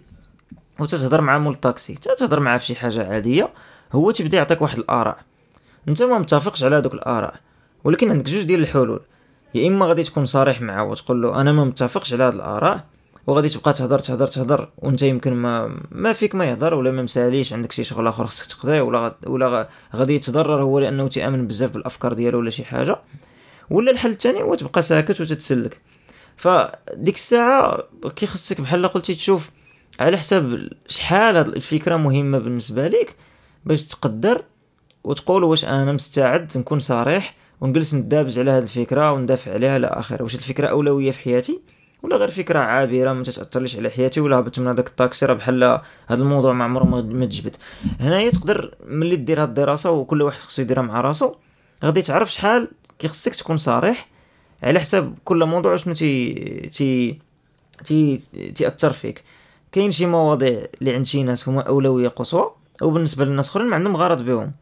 وتتهضر 0.80 1.20
مع 1.20 1.38
مول 1.38 1.54
الطاكسي. 1.54 1.94
تتهضر 1.94 2.40
معاه 2.40 2.58
في 2.58 2.66
شي 2.66 2.74
حاجة 2.74 3.08
عادية 3.08 3.50
هو 3.92 4.10
تبدا 4.10 4.36
يعطيك 4.36 4.62
واحد 4.62 4.78
الآراء. 4.78 5.18
أنت 5.88 6.02
ما 6.02 6.18
متفقش 6.18 6.64
على 6.64 6.76
هذوك 6.76 6.94
الآراء. 6.94 7.34
ولكن 7.84 8.10
عندك 8.10 8.24
جوج 8.24 8.42
ديال 8.42 8.60
الحلول. 8.60 9.00
يا 9.54 9.68
إما 9.68 9.86
غادي 9.86 10.02
تكون 10.02 10.24
صريح 10.24 10.60
معاه 10.60 10.84
وتقول 10.84 11.22
له 11.22 11.40
أنا 11.40 11.52
ما 11.52 11.64
متفقش 11.64 12.12
على 12.12 12.24
هاد 12.24 12.34
الآراء 12.34 12.84
وغادي 13.26 13.48
تبقى 13.48 13.72
تهضر 13.72 13.98
تهضر 13.98 14.26
تهضر 14.26 14.68
وانت 14.78 15.02
يمكن 15.02 15.34
ما 15.34 15.80
ما 15.90 16.12
فيك 16.12 16.34
ما 16.34 16.44
يهضر 16.44 16.74
ولا 16.74 16.90
ما 16.90 17.02
مساليش 17.02 17.52
عندك 17.52 17.72
شي 17.72 17.84
شغل 17.84 18.06
آخر 18.06 18.26
خصك 18.26 18.46
تقضيه 18.46 18.80
ولا 18.80 19.14
ولا 19.26 19.68
غادي 19.94 20.14
يتضرر 20.14 20.62
هو 20.62 20.78
لأنه 20.78 21.08
تيامن 21.08 21.46
بزاف 21.46 21.70
بالأفكار 21.70 22.12
ديالو 22.12 22.38
ولا 22.38 22.50
شي 22.50 22.64
حاجة. 22.64 22.96
ولا 23.70 23.90
الحل 23.90 24.10
الثاني 24.10 24.42
هو 24.42 24.54
تبقى 24.54 24.82
ساكت 24.82 25.20
وتتسلك. 25.20 25.80
فديك 26.36 27.14
الساعة 27.14 27.82
كيخصك 28.16 28.60
بحال 28.60 28.88
قلتي 28.88 29.14
تشوف 29.14 29.50
على 30.00 30.16
حساب 30.18 30.68
شحال 30.88 31.36
هاد 31.36 31.48
الفكرة 31.48 31.96
مهمة 31.96 32.38
بالنسبة 32.38 32.88
لك 32.88 33.16
باش 33.64 33.86
تقدر 33.86 34.44
وتقول 35.04 35.44
واش 35.44 35.64
أنا 35.64 35.92
مستعد 35.92 36.58
نكون 36.58 36.78
صريح 36.78 37.34
ونجلس 37.60 37.94
ندابز 37.94 38.38
على 38.38 38.50
هاد 38.50 38.62
الفكرة 38.62 39.12
وندافع 39.12 39.52
عليها 39.52 39.76
إلى 39.76 39.86
آخره. 39.86 40.22
واش 40.22 40.34
الفكرة 40.34 40.66
أولوية 40.66 41.10
في 41.10 41.20
حياتي؟ 41.20 41.60
ولا 42.06 42.16
غير 42.16 42.30
فكرة 42.30 42.58
عابرة 42.58 43.12
ما 43.12 43.22
تتأثرليش 43.24 43.76
على 43.76 43.90
حياتي 43.90 44.20
ولا 44.20 44.38
هبط 44.38 44.58
من 44.58 44.68
هذاك 44.68 44.88
الطاكسي 44.88 45.26
راه 45.26 45.34
بحال 45.34 45.80
هذا 46.06 46.22
الموضوع 46.22 46.52
ما 46.52 46.64
عمره 46.64 46.84
ما 46.84 47.26
تجبد. 47.26 47.56
هنايا 48.00 48.30
تقدر 48.30 48.74
ملي 48.86 49.16
دير 49.16 49.42
هاد 49.42 49.48
الدراسة 49.48 49.90
وكل 49.90 50.22
واحد 50.22 50.38
خصو 50.38 50.62
يديرها 50.62 50.82
مع 50.82 51.00
راسو 51.00 51.34
غادي 51.84 52.02
تعرف 52.02 52.32
شحال 52.32 52.68
كيخصك 52.98 53.34
تكون 53.34 53.56
صريح 53.56 54.08
على 54.62 54.80
حساب 54.80 55.14
كل 55.24 55.44
موضوع 55.44 55.76
شنو 55.76 55.94
تي 55.94 56.34
تي 56.72 57.18
تي 57.84 58.16
تاثر 58.54 58.92
فيك. 58.92 59.24
كاين 59.72 59.90
شي 59.90 60.06
مواضيع 60.06 60.66
اللي 60.80 60.94
عند 60.94 61.06
شي 61.06 61.22
ناس 61.22 61.48
هما 61.48 61.60
أولوية 61.60 62.08
قصوى 62.08 62.50
وبالنسبه 62.82 63.24
للناس 63.24 63.48
أخرين 63.48 63.66
ما 63.66 63.76
عندهم 63.76 63.96
غرض 63.96 64.22
بهم. 64.22 64.52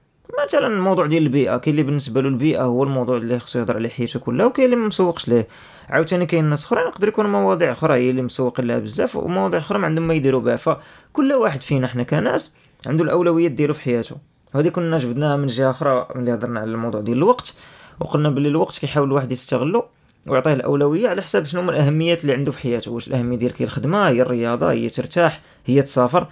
مثلا 0.45 0.67
الموضوع 0.67 1.07
ديال 1.07 1.23
البيئة 1.23 1.57
كاين 1.57 1.75
اللي 1.75 1.83
بالنسبة 1.83 2.21
له 2.21 2.29
البيئة 2.29 2.63
هو 2.63 2.83
الموضوع 2.83 3.17
اللي 3.17 3.39
خصو 3.39 3.59
يهضر 3.59 3.77
عليه 3.77 3.89
حياته 3.89 4.21
كلها 4.21 4.47
وكاين 4.47 4.65
اللي 4.65 4.77
ما 4.77 4.87
مسوقش 4.87 5.29
ليه. 5.29 5.49
عاوتاني 5.88 6.26
كاين 6.26 6.45
ناس 6.45 6.64
اخرين 6.64 6.87
يقدر 6.87 7.09
يكون 7.09 7.26
مواضيع 7.26 7.73
أخرى 7.73 7.95
هي 7.95 8.11
اللي 8.11 8.23
مسوقين 8.23 8.67
لها 8.67 8.79
بزاف 8.79 9.17
ومواضيع 9.17 9.61
أخرى 9.61 9.79
ما 9.79 9.87
عندهم 9.87 10.09
ما 10.09 10.14
يديروا 10.14 10.41
بها. 10.41 10.57
فكل 10.57 11.33
واحد 11.33 11.62
فينا 11.62 11.87
حنا 11.87 12.03
كناس 12.03 12.57
عنده 12.87 13.05
الاولويات 13.05 13.53
ديالو 13.53 13.75
في 13.75 13.81
حياته. 13.81 14.17
وهذه 14.55 14.69
كنا 14.69 14.99
جبدناها 14.99 15.37
من 15.37 15.47
جهة 15.47 15.71
أخرى 15.71 16.09
ملي 16.14 16.35
هضرنا 16.35 16.61
على 16.61 16.71
الموضوع 16.71 17.00
ديال 17.00 17.17
الوقت 17.17 17.55
وقلنا 18.00 18.31
باللي 18.31 18.49
الوقت 18.49 18.79
كيحاول 18.79 19.09
الواحد 19.09 19.33
يستغله 19.33 19.85
ويعطيه 20.26 20.53
الأولوية 20.53 21.09
على 21.09 21.23
حساب 21.23 21.45
شنو 21.45 21.61
هما 21.61 21.73
الأهميات 21.73 22.23
اللي 22.23 22.33
عنده 22.33 22.53
في 22.53 22.59
حياته. 22.59 22.91
واش 22.91 23.09
الأهمية 23.09 23.37
ديالك 23.37 23.62
هي 23.62 23.64
الخدمة 23.64 24.09
هي 24.09 24.23
الرياضة 24.23 24.71
هي 24.71 24.88
ترتاح 24.88 25.41
هي 25.67 25.83
تسافر 25.83 26.29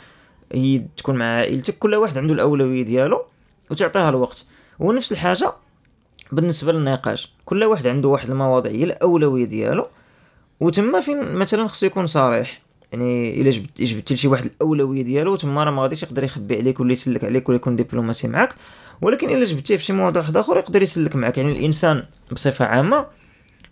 هي 0.53 0.83
تكون 0.97 1.17
مع 1.17 1.25
عائلتك. 1.25 1.79
كل 1.79 1.95
واحد 1.95 2.19
عنده 2.19 2.35
الأولوية 2.35 2.83
ديالو 2.83 3.23
وتعطيها 3.71 4.09
الوقت. 4.09 4.47
ونفس 4.79 5.13
الحاجة 5.13 5.53
بالنسبة 6.33 6.73
للنقاش 6.73 7.33
كل 7.45 7.65
واحد 7.65 7.87
عنده 7.87 8.09
واحد 8.09 8.31
المواضيع 8.31 8.73
هي 8.73 8.85
الأولوية 8.85 9.45
ديالو. 9.45 9.87
وتما 10.61 11.01
فين 11.01 11.35
مثلا 11.35 11.69
خصو 11.69 11.87
يكون 11.87 12.07
صريح 12.07 12.63
يعني 12.93 13.41
إلا 13.41 13.51
جبت 13.51 13.83
جبت 13.83 14.13
لشي 14.13 14.29
واحد 14.29 14.45
الأولوية 14.45 15.03
ديالو 15.03 15.37
تما 15.37 15.65
راه 15.65 15.71
ما 15.71 15.83
غاديش 15.83 16.03
يقدر 16.03 16.25
يخبي 16.25 16.57
عليك 16.57 16.81
ولا 16.81 16.93
يسلك 16.93 17.25
عليك 17.25 17.49
ولا 17.49 17.57
يكون 17.57 17.77
دبلوماسي 17.77 18.29
معاك. 18.29 18.55
ولكن 19.03 19.31
إلا 19.31 19.45
جبتيه 19.45 19.77
في 19.77 19.85
شي 19.85 19.93
موضوع 19.93 20.23
واحد 20.23 20.37
آخر 20.37 20.59
يقدر 20.59 20.83
يسلك 20.83 21.17
معاك. 21.17 21.39
يعني 21.39 21.53
الإنسان 21.53 22.05
بصفة 22.33 22.65
عامة 22.65 23.07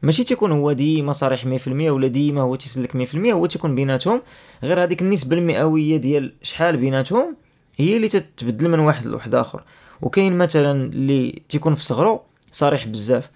ماشي 0.02 0.24
تيكون 0.24 0.52
هو 0.52 0.72
ديما 0.72 1.12
صريح 1.12 1.44
100% 1.44 1.68
ولا 1.68 2.08
ديما 2.08 2.40
هو 2.40 2.56
تيسلك 2.56 2.96
100% 2.96 3.16
هو 3.16 3.46
تيكون 3.46 3.74
بيناتهم. 3.74 4.22
غير 4.62 4.82
هذيك 4.82 5.02
النسبة 5.02 5.36
المئوية 5.36 5.96
ديال 5.96 6.32
شحال 6.42 6.76
بيناتهم 6.76 7.36
هي 7.76 7.96
اللي 7.96 8.08
تتبدل 8.08 8.68
من 8.68 8.78
واحد 8.78 9.06
لواحد 9.06 9.34
آخر. 9.34 9.62
وكاين 10.02 10.38
مثلا 10.38 10.92
اللي 10.92 11.42
تيكون 11.48 11.74
في 11.74 11.84
صغرو 11.84 12.29
صريح 12.52 12.86
بزاف. 12.86 13.30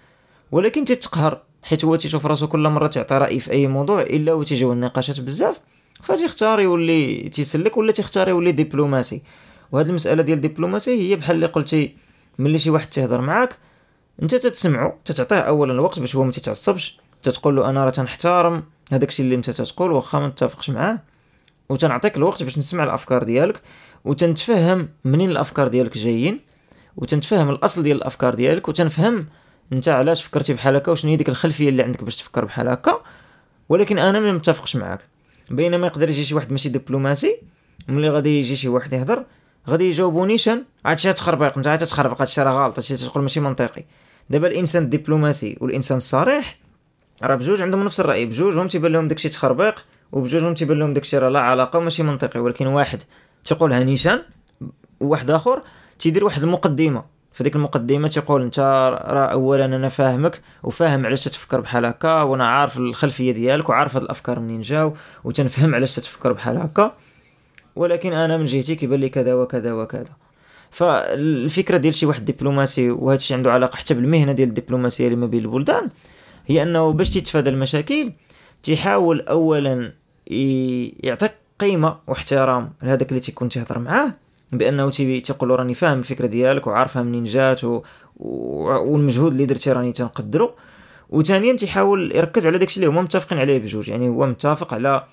ولكن 0.51 0.85
تيتقهر 0.85 1.41
حيت 1.63 1.85
هو 1.85 1.95
تيشوف 1.95 2.25
راسو 2.25 2.47
كل 2.47 2.69
مرة 2.69 2.87
تعطي 2.87 3.17
رأي 3.17 3.39
في 3.39 3.51
أي 3.51 3.67
موضوع 3.67 4.01
إلا 4.01 4.33
وتيجيو 4.33 4.73
النقاشات 4.73 5.19
بزاف 5.19 5.59
فتيختار 6.03 6.59
يولي 6.59 7.29
تيسلك 7.29 7.77
ولا 7.77 7.91
تيختار 7.91 8.29
يولي 8.29 8.51
دبلوماسي 8.51 9.21
وهاد 9.71 9.87
المسألة 9.89 10.23
ديال 10.23 10.37
الدبلوماسي 10.37 11.11
هي 11.11 11.15
بحال 11.15 11.35
اللي 11.35 11.45
قلتي 11.45 11.95
ملي 12.39 12.57
شي 12.57 12.69
واحد 12.69 12.87
تيهضر 12.87 13.21
معاك 13.21 13.57
أنت 14.21 14.35
تتسمعو 14.35 14.93
تتعطيه 15.05 15.39
اولا 15.39 15.73
الوقت 15.73 15.99
باش 15.99 16.15
هو 16.15 16.23
ما 16.23 16.31
تتعصبش 16.31 16.99
تتقول 17.23 17.55
له 17.55 17.69
أنا 17.69 17.85
راه 17.85 17.89
تنحترم 17.89 18.63
هذاك 18.91 19.09
الشيء 19.09 19.25
اللي 19.25 19.35
أنت 19.35 19.49
تتقول 19.49 19.91
واخا 19.91 20.19
ما 20.19 20.27
نتفقش 20.27 20.69
معاه 20.69 20.99
وتنعطيك 21.69 22.17
الوقت 22.17 22.43
باش 22.43 22.57
نسمع 22.57 22.83
الأفكار 22.83 23.23
ديالك 23.23 23.61
وتنتفهم 24.05 24.89
منين 25.05 25.31
الأفكار 25.31 25.67
ديالك 25.67 25.97
جايين. 25.97 26.39
وتنتفهم 26.97 27.49
الأصل 27.49 27.83
ديال 27.83 27.97
الأفكار 27.97 28.35
ديالك 28.35 28.67
وتنفهم 28.67 29.25
أنت 29.73 29.87
علاش 29.87 30.23
فكرتي 30.23 30.53
بحال 30.53 30.75
هكا 30.75 30.91
وشنو 30.91 31.11
هي 31.11 31.17
ديك 31.17 31.29
الخلفية 31.29 31.69
اللي 31.69 31.83
عندك 31.83 32.03
باش 32.03 32.15
تفكر 32.15 32.45
بحال 32.45 32.67
هكا. 32.67 33.01
ولكن 33.69 33.99
أنا 33.99 34.19
ما 34.19 34.31
متفقش 34.31 34.75
معاك. 34.75 34.99
بينما 35.49 35.87
يقدر 35.87 36.09
يجي 36.09 36.25
شي 36.25 36.35
واحد 36.35 36.51
ماشي 36.51 36.69
دبلوماسي 36.69 37.37
ملي 37.87 38.09
غادي 38.09 38.39
يجي 38.39 38.55
شي 38.55 38.67
واحد 38.67 38.93
يهضر 38.93 39.25
غادي 39.69 39.87
يجاوبو 39.87 40.25
نيشان 40.25 40.63
هادشي 40.85 41.13
تخربيق 41.13 41.57
أنت 41.57 41.67
تتخربق 41.69 42.21
هادشي 42.21 42.41
راه 42.41 42.51
غلط 42.51 42.79
هادشي 42.79 42.97
تقول 42.97 43.23
ماشي 43.23 43.39
منطقي. 43.39 43.83
دابا 44.29 44.47
الإنسان 44.47 44.83
الدبلوماسي 44.83 45.57
والإنسان 45.61 45.97
الصريح 45.97 46.57
راه 47.23 47.35
بجوج 47.35 47.61
عندهم 47.61 47.83
نفس 47.83 47.99
الرأي 47.99 48.25
بجوج 48.25 48.57
هم 48.57 48.67
تيبان 48.67 48.91
لهم 48.91 49.07
داكشي 49.07 49.29
تخربيق 49.29 49.85
وبجوج 50.11 50.43
هم 50.43 50.53
تيبان 50.53 50.79
لهم 50.79 50.93
داكشي 50.93 51.17
راه 51.17 51.29
لا 51.29 51.39
علاقة 51.39 51.79
وماشي 51.79 52.03
منطقي. 52.03 52.39
ولكن 52.39 52.67
واحد 52.67 53.03
تيقولها 53.45 53.83
نيشان 53.83 54.21
وواحد 54.99 55.31
آخر 55.31 55.61
تيدير 55.99 56.25
واحد 56.25 56.43
المقدمة. 56.43 57.03
في 57.33 57.43
ديك 57.43 57.55
المقدمة 57.55 58.07
تيقول 58.07 58.41
أنت 58.41 58.59
راه 58.59 59.25
اولا 59.25 59.65
أنا 59.65 59.89
فاهمك 59.89 60.41
وفاهم 60.63 61.05
علاش 61.05 61.23
تفكر 61.23 61.61
بحال 61.61 61.85
هكا 61.85 62.21
وأنا 62.21 62.47
عارف 62.47 62.77
الخلفية 62.77 63.31
ديالك 63.31 63.69
وعارف 63.69 63.95
هاد 63.95 64.03
الأفكار 64.03 64.39
منين 64.39 64.61
جاو 64.61 64.93
وتنفهم 65.23 65.75
علاش 65.75 65.95
تفكر 65.95 66.33
بحال 66.33 66.57
هكا. 66.57 66.93
ولكن 67.75 68.13
أنا 68.13 68.37
من 68.37 68.45
جهتي 68.45 68.75
كيبان 68.75 68.99
لي 68.99 69.09
كذا 69.09 69.33
وكذا 69.33 69.73
وكذا. 69.73 70.05
فالفكرة 70.71 71.77
ديال 71.77 71.93
شي 71.93 72.05
واحد 72.05 72.25
دبلوماسي 72.25 72.89
وهذا 72.89 73.17
الشيء 73.17 73.37
عنده 73.37 73.51
علاقة 73.51 73.75
حتى 73.75 73.93
بالمهنة 73.93 74.31
ديال 74.31 74.49
الدبلوماسيه 74.49 75.05
اللي 75.05 75.15
ما 75.15 75.27
بين 75.27 75.45
البلدان 75.45 75.89
هي 76.47 76.63
أنه 76.63 76.93
باش 76.93 77.09
تتفادى 77.09 77.49
المشاكل 77.49 78.11
تيحاول 78.63 79.21
اولا 79.21 79.93
يعطيك 81.03 81.31
قيمة 81.59 81.97
واحترام 82.07 82.73
لهذاك 82.83 83.09
اللي 83.09 83.19
تيكون 83.19 83.49
تيهضر 83.49 83.79
معاه 83.79 84.13
بأنه 84.57 84.89
تيقول 84.89 85.49
راني 85.49 85.73
فاهم 85.73 85.99
الفكرة 85.99 86.25
ديالك 86.25 86.67
وعارفها 86.67 87.03
منين 87.03 87.23
جات 87.23 87.63
و... 87.63 87.83
والمجهود 88.17 89.31
اللي 89.31 89.45
درتي 89.45 89.71
راني 89.71 89.91
تنقدرو. 89.91 90.51
وثانيا 91.09 91.53
تيحاول 91.53 92.15
يركز 92.15 92.47
على 92.47 92.57
داكشي 92.57 92.79
اللي 92.79 92.89
هما 92.89 93.01
متفقين 93.01 93.39
عليه 93.39 93.57
بجوج. 93.57 93.89
يعني 93.89 94.09
هو 94.09 94.25
متفق 94.27 94.73
على 94.73 95.03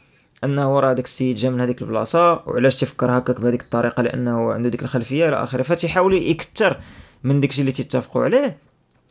انه 0.44 0.80
راه 0.80 0.92
داك 0.92 1.04
السيد 1.04 1.36
جا 1.36 1.50
من 1.50 1.60
هذيك 1.60 1.82
البلاصة 1.82 2.32
وعلاش 2.32 2.76
تيفكر 2.76 3.18
هكاك 3.18 3.40
بهذيك 3.40 3.62
الطريقة 3.62 4.02
لأنه 4.02 4.52
عنده 4.52 4.68
ديك 4.68 4.82
الخلفية 4.82 5.28
إلى 5.28 5.42
آخره. 5.42 5.62
فتيحاول 5.62 6.14
يكثر 6.14 6.76
من 7.24 7.40
داكشي 7.40 7.60
اللي 7.60 7.72
تيتفقوا 7.72 8.24
عليه 8.24 8.56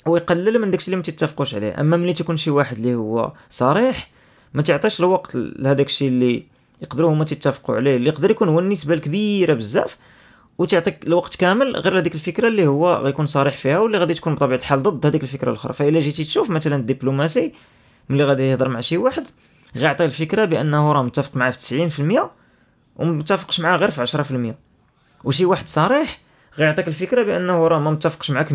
ويقلل 0.05 0.59
من 0.59 0.71
داكشي 0.71 0.87
اللي 0.87 0.97
ما 0.97 1.03
تيتفقوش 1.03 1.55
عليه. 1.55 1.79
أما 1.81 1.97
ملي 1.97 2.13
تيكون 2.13 2.37
شي 2.37 2.51
واحد 2.51 2.77
اللي 2.77 2.95
هو 2.95 3.31
صريح 3.49 4.09
ما 4.53 4.61
تعطيش 4.61 4.99
الوقت 4.99 5.35
لهذاك 5.35 5.85
الشيء 5.85 6.07
اللي 6.07 6.43
يقدروا 6.81 7.11
هما 7.11 7.25
تيتفقوا 7.25 7.75
عليه 7.75 7.95
اللي 7.95 8.09
يقدر 8.09 8.31
يكون 8.31 8.47
هو 8.47 8.59
النسبة 8.59 8.93
الكبيرة 8.93 9.53
بزاف 9.53 9.97
وتعطيك 10.61 11.07
الوقت 11.07 11.35
كامل 11.35 11.75
غير 11.75 11.97
هذيك 11.97 12.15
الفكرة 12.15 12.47
اللي 12.47 12.67
هو 12.67 12.95
غيكون 12.95 13.25
صريح 13.25 13.57
فيها 13.57 13.79
واللي 13.79 13.97
غادي 13.97 14.13
تكون 14.13 14.35
بطبيعة 14.35 14.57
الحال 14.57 14.83
ضد 14.83 15.05
هذيك 15.05 15.23
الفكرة 15.23 15.49
الأخرى. 15.49 15.73
فإلا 15.73 15.99
جيتي 15.99 16.23
تشوف 16.23 16.49
مثلا 16.49 16.75
الدبلوماسي 16.75 17.53
ملي 18.09 18.23
غادي 18.23 18.43
يهضر 18.43 18.69
مع 18.69 18.81
شي 18.81 18.97
واحد 18.97 19.27
غيعطي 19.75 20.05
الفكرة 20.05 20.45
بأنه 20.45 20.91
راه 20.91 21.03
متفق 21.03 21.35
معاه 21.35 21.51
في 21.51 21.89
90% 21.89 22.21
ومتفقش 22.95 23.59
معاه 23.59 23.77
غير 23.77 23.91
في 23.91 24.53
10% 24.53 24.55
وشي 25.23 25.45
واحد 25.45 25.67
صريح 25.67 26.19
غيعطيك 26.57 26.87
الفكرة 26.87 27.23
بأنه 27.23 27.67
راه 27.67 27.79
ما 27.79 27.91
متفقش 27.91 28.31
معاك 28.31 28.49
100% 28.49 28.53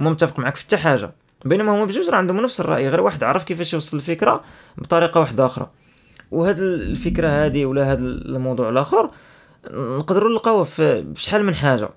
وما 0.00 0.10
متفق 0.10 0.38
معاك 0.38 0.56
في 0.56 0.64
حتى 0.64 0.76
حاجة. 0.76 1.10
بينما 1.44 1.72
هما 1.72 1.84
بجوج 1.84 2.08
راه 2.08 2.16
عندهم 2.16 2.40
نفس 2.40 2.60
الرأي 2.60 2.88
غير 2.88 3.00
واحد 3.00 3.24
عرف 3.24 3.44
كيفاش 3.44 3.72
يوصل 3.72 3.96
الفكرة 3.96 4.42
بطريقة 4.78 5.20
واحدة 5.20 5.46
أخرى. 5.46 5.70
وهاد 6.30 6.58
الفكرة 6.58 7.28
هذه 7.28 7.64
ولا 7.64 7.92
هذا 7.92 8.00
الموضوع 8.04 8.68
الآخر 8.68 9.10
نقدروا 9.70 10.30
نلقاوه 10.30 10.64
في 10.64 11.04
شحال 11.16 11.44
من 11.44 11.54
حاجة. 11.54 11.88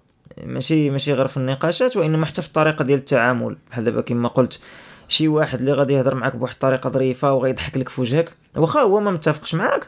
ماشي 0.43 0.89
ماشي 0.89 1.13
غير 1.13 1.27
في 1.27 1.37
النقاشات 1.37 1.97
وإنما 1.97 2.25
حتى 2.25 2.41
في 2.41 2.47
الطريقة 2.47 2.85
ديال 2.85 2.99
التعامل. 2.99 3.57
بحال 3.71 3.83
دابا 3.83 4.01
كما 4.01 4.29
قلت 4.29 4.61
شي 5.07 5.27
واحد 5.27 5.59
اللي 5.59 5.73
غادي 5.73 5.93
يهضر 5.93 6.15
معاك 6.15 6.35
بواحد 6.35 6.53
الطريقة 6.53 6.89
ظريفة 6.89 7.33
وغيضحك 7.33 7.77
لك 7.77 7.89
في 7.89 8.01
وجهك 8.01 8.31
واخا 8.55 8.81
هو 8.81 8.99
ما 8.99 9.11
متفقش 9.11 9.55
معاك 9.55 9.87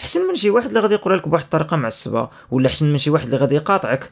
احسن 0.00 0.28
من 0.28 0.34
شي 0.34 0.50
واحد 0.50 0.66
اللي 0.66 0.80
غادي 0.80 0.94
يقول 0.94 1.14
لك 1.14 1.28
بواحد 1.28 1.44
الطريقة 1.44 1.76
معصبه 1.76 2.28
ولا 2.50 2.68
احسن 2.68 2.92
من 2.92 2.98
شي 2.98 3.10
واحد 3.10 3.24
اللي 3.24 3.36
غادي 3.36 3.54
يقاطعك. 3.54 4.10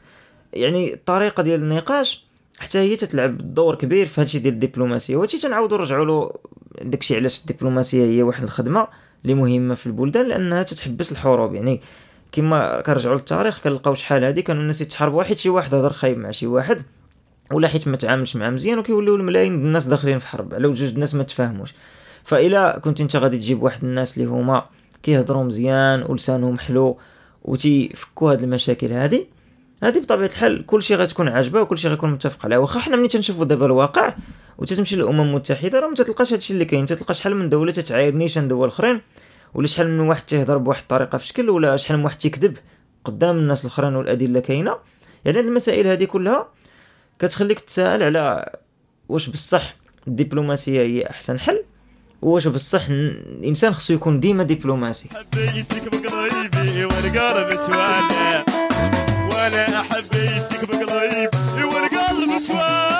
يعني 0.53 0.93
الطريقة 0.93 1.43
ديال 1.43 1.61
النقاش 1.61 2.25
حتى 2.59 2.79
هي 2.79 2.95
تتلعب 2.95 3.53
دور 3.53 3.75
كبير 3.75 4.05
في 4.05 4.21
هادشي 4.21 4.39
ديال 4.39 4.53
الدبلوماسية. 4.53 5.15
وهادشي 5.15 5.37
تنعاودو 5.37 5.77
نرجعوا 5.77 6.05
له 6.05 6.33
داكشي 6.81 7.15
علاش 7.15 7.39
الدبلوماسية 7.39 8.05
هي 8.05 8.23
واحد 8.23 8.43
الخدمة 8.43 8.87
اللي 9.23 9.33
مهمة 9.33 9.75
في 9.75 9.87
البلدان 9.87 10.27
لأنها 10.27 10.63
تتحبس 10.63 11.11
الحروب. 11.11 11.53
يعني 11.53 11.81
كما 12.31 12.81
كنرجعوا 12.81 13.15
للتاريخ 13.15 13.61
كنلقاو 13.63 13.93
شحال 13.93 14.23
هادي 14.23 14.41
كانوا 14.41 14.61
الناس 14.61 14.81
يتحاربوا 14.81 15.23
حيت 15.23 15.37
شي 15.37 15.49
واحد 15.49 15.75
هضر 15.75 15.93
خايب 15.93 16.17
مع 16.17 16.31
شي 16.31 16.47
واحد 16.47 16.81
ولا 17.51 17.67
حيت 17.67 17.87
ما 17.87 17.97
تعاملش 17.97 18.35
معاه 18.35 18.49
مزيان 18.49 18.79
وكيوليو 18.79 19.15
الملايين 19.15 19.53
الناس 19.53 19.87
داخلين 19.87 20.19
في 20.19 20.27
حرب 20.27 20.53
على 20.53 20.67
وجوج 20.67 20.89
الناس 20.89 21.15
ما 21.15 21.23
تفاهموش. 21.23 21.73
فإلا 22.23 22.79
كنت 22.79 23.01
أنت 23.01 23.15
غادي 23.15 23.37
تجيب 23.37 23.63
واحد 23.63 23.83
الناس 23.83 24.17
اللي 24.17 24.29
هما 24.29 24.65
كيهضروا 25.03 25.43
مزيان 25.43 26.03
ولسانهم 26.09 26.59
حلو 26.59 26.97
وتيفكوا 27.43 28.31
هاد 28.31 28.43
المشاكل 28.43 28.91
هادي 28.91 29.27
هادي 29.83 29.99
بطبيعة 29.99 30.27
الحال 30.27 30.65
كلشي 30.65 30.95
غتكون 30.95 31.27
عاجبة 31.27 31.61
وكلشي 31.61 31.87
غيكون 31.87 32.11
متفق 32.11 32.45
عليها. 32.45 32.57
واخا 32.57 32.79
حنا 32.79 32.95
ملي 32.95 33.07
تنشوفوا 33.07 33.45
دابا 33.45 33.65
الواقع 33.65 34.15
وتتمشي 34.57 34.95
للامم 34.95 35.21
المتحده 35.21 35.79
راه 35.79 35.87
ما 35.87 35.95
تلقاش 35.95 36.33
هادشي 36.33 36.53
اللي 36.53 36.65
كاين 36.65 36.85
تلقى 36.85 37.13
شحال 37.13 37.35
من 37.35 37.49
دولة 37.49 37.71
تتعاير 37.71 38.15
نيشان 38.15 38.47
دول 38.47 38.67
أخرين. 38.67 39.01
ولا 39.53 39.67
شحال 39.67 39.89
من 39.89 39.99
واحد 39.99 40.21
تيهضر 40.21 40.57
بواحد 40.57 40.81
الطريقة؟ 40.81 41.17
في 41.17 41.27
شكل 41.27 41.49
ولا 41.49 41.77
شحال 41.77 41.97
من 41.97 42.03
واحد 42.03 42.17
تيكذب 42.17 42.57
قدام 43.05 43.37
الناس 43.37 43.61
الأخرين 43.61 43.95
والأدلة 43.95 44.39
كاينة؟ 44.39 44.77
يعني 45.25 45.39
هاد 45.39 45.45
المسائل 45.45 45.87
هذه 45.87 46.05
كلها 46.05 46.47
كتخليك 47.19 47.59
تساءل 47.59 48.03
على 48.03 48.55
واش 49.09 49.29
بصح 49.29 49.75
الدبلوماسية 50.07 50.81
هي 50.81 51.09
أحسن 51.09 51.39
حل 51.39 51.63
واش 52.21 52.47
بصح 52.47 52.85
الإنسان 52.89 53.73
خصو 53.73 53.93
يكون 53.93 54.19
ديما 54.19 54.43
دبلوماسي. 54.43 55.09
حبيتك 55.09 55.91
بقلبي 55.91 56.85
والقلب 56.85 57.49
توالى 57.49 58.45
وأنا 59.31 59.81
حبيتك 59.81 60.69
والقلب 60.69 62.41
توالى 62.47 62.90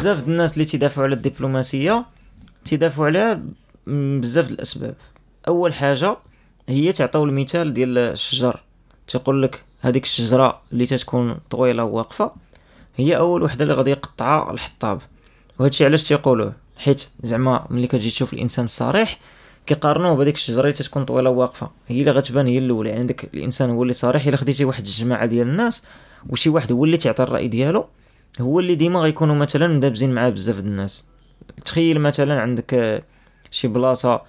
بزاف 0.00 0.28
الناس 0.28 0.52
اللي 0.52 0.64
تيدافعوا 0.64 1.06
على 1.06 1.14
الدبلوماسية 1.14 2.04
تيدافعوا 2.64 3.06
عليها 3.06 3.42
بزاف 3.86 4.50
الأسباب. 4.50 4.94
أول 5.48 5.74
حاجة 5.74 6.16
هي 6.68 6.92
تعطيو 6.92 7.24
المثال 7.24 7.74
ديال 7.74 7.98
الشجر. 7.98 8.60
تيقول 9.06 9.42
لك 9.42 9.64
هذيك 9.80 10.04
الشجرة 10.04 10.60
اللي 10.72 10.86
تتكون 10.86 11.38
طويلة 11.50 11.84
وواقفة 11.84 12.32
هي 12.96 13.16
أول 13.16 13.42
وحدة 13.42 13.62
اللي 13.62 13.74
غادي 13.74 13.90
يقطعها 13.90 14.52
الحطاب. 14.52 15.00
وهادشي 15.58 15.84
علاش 15.84 16.08
تيقولوه؟ 16.08 16.52
حيت 16.76 17.08
زعما 17.22 17.66
ملي 17.70 17.86
كتجي 17.86 18.10
تشوف 18.10 18.32
الإنسان 18.32 18.64
الصريح 18.64 19.18
كيقارنوه 19.66 20.14
بهذيك 20.14 20.34
الشجرة 20.34 20.60
اللي 20.60 20.72
تتكون 20.72 21.04
طويلة 21.04 21.30
وواقفة. 21.30 21.70
هي 21.88 22.00
اللي 22.00 22.10
غتبان 22.10 22.46
هي 22.46 22.58
الأولى. 22.58 22.90
يعني 22.90 23.16
الإنسان 23.34 23.70
هو 23.70 23.82
اللي 23.82 23.92
صريح 23.94 24.26
إلا 24.26 24.36
خديتي 24.36 24.64
واحد 24.64 24.86
الجماعة 24.86 25.26
ديال 25.26 25.48
الناس 25.48 25.86
وشي 26.28 26.50
واحد 26.50 26.72
هو 26.72 26.84
اللي 26.84 26.96
تعطي 26.96 27.22
الرأي 27.22 27.48
ديالو 27.48 27.86
هو 28.40 28.60
اللي 28.60 28.74
ديما 28.74 29.00
غيكونوا 29.00 29.34
مثلا 29.34 29.68
مدابزين 29.68 30.12
معاه 30.12 30.30
بزاف 30.30 30.58
الناس. 30.58 31.08
تخيل 31.64 32.00
مثلا 32.00 32.40
عندك 32.40 33.02
شي 33.50 33.68
بلاصة 33.68 34.22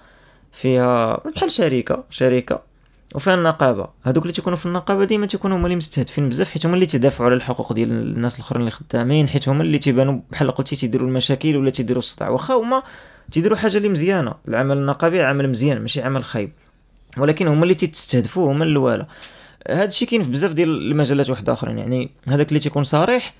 فيها 0.52 1.22
بحال 1.34 1.50
شركة 1.50 2.04
شركة 2.10 2.62
وفيها 3.14 3.34
النقابة. 3.34 3.88
هذوك 4.02 4.22
اللي 4.22 4.32
تيكونوا 4.32 4.58
في 4.58 4.66
النقابة 4.66 5.04
ديما 5.04 5.26
تيكونوا 5.26 5.56
هما 5.56 5.64
اللي 5.64 5.76
مستهدفين 5.76 6.28
بزاف 6.28 6.50
حيت 6.50 6.66
هما 6.66 6.74
اللي 6.74 6.86
تدافعوا 6.86 7.30
على 7.30 7.36
الحقوق 7.36 7.72
ديال 7.72 7.90
الناس 7.90 8.36
الآخرين 8.36 8.60
اللي 8.60 8.70
خدامين 8.70 9.28
حيت 9.28 9.48
هما 9.48 9.62
اللي 9.62 9.78
تيبانوا 9.78 10.20
بحال 10.30 10.50
قلتي 10.50 10.76
تيديروا 10.76 11.08
المشاكل 11.08 11.56
ولا 11.56 11.70
تيديروا 11.70 11.98
الصداع 11.98 12.28
واخا 12.28 12.54
هما 12.54 12.82
تيديروا 13.30 13.58
حاجة 13.58 13.76
اللي 13.76 13.88
مزيانة. 13.88 14.34
العمل 14.48 14.76
النقابي 14.76 15.22
عمل 15.22 15.50
مزيان 15.50 15.80
ماشي 15.80 16.02
عمل 16.02 16.24
خايب. 16.24 16.52
ولكن 17.18 17.46
هما 17.46 17.62
اللي 17.62 17.74
تستهدفوا 17.74 18.52
هما 18.52 18.64
الأولى. 18.64 19.06
هذا 19.68 19.84
الشيء 19.84 20.08
كاين 20.08 20.22
في 20.22 20.30
بزاف 20.30 20.52
ديال 20.52 20.90
المجالات 20.90 21.30
واحدة 21.30 21.52
آخرين. 21.52 21.78
يعني 21.78 22.10
هذاك 22.28 22.48
اللي 22.48 22.60
تيكون 22.60 22.84
صريح 22.84 23.34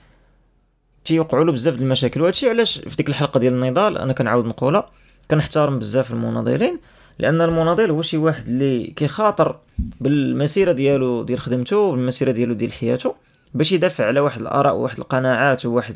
تيوقعوا 1.04 1.44
له 1.44 1.52
بزاف 1.52 1.80
المشاكل. 1.80 2.21
وهذا 2.21 2.30
الشيء 2.30 2.50
علاش 2.50 2.78
في 2.78 2.97
ديك 2.97 3.09
الحلقة 3.09 3.40
ديال 3.40 3.52
النضال 3.52 3.99
أنا 3.99 4.12
كنعاود 4.12 4.47
نقولها. 4.47 4.90
كنحترم 5.30 5.78
بزاف 5.78 6.11
المناضلين 6.12 6.78
لأن 7.18 7.40
المناضل 7.40 7.90
هو 7.90 8.02
شي 8.02 8.16
واحد 8.16 8.49
اللي 8.49 8.87
كيخاطر 8.87 9.56
بالمسيرة 10.00 10.73
ديالو 10.73 11.23
ديال 11.23 11.38
خدمته 11.38 11.90
بالمسيرة 11.90 12.30
ديالو 12.30 12.54
ديال 12.54 12.73
حياته 12.73 13.14
باش 13.54 13.73
يدافع 13.73 14.06
على 14.06 14.21
واحد 14.21 14.40
الآراء 14.40 14.75
وواحد 14.75 14.99
القناعات 14.99 15.66
وواحد 15.66 15.94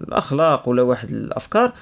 الأخلاق 0.00 0.68
ولا 0.68 0.82
واحد 0.82 1.10
الأفكار 1.10 1.72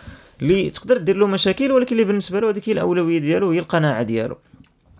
اللي 0.42 0.70
تقدر 0.70 0.96
دير 0.96 1.16
له 1.16 1.26
مشاكل 1.26 1.72
ولكن 1.72 1.92
اللي 1.92 2.04
بالنسبة 2.04 2.40
له 2.40 2.50
هذيك 2.50 2.68
هي 2.68 2.72
الأولوية 2.72 3.18
ديالو 3.18 3.50
هي 3.50 3.58
القناعة 3.58 4.02
ديالو. 4.02 4.36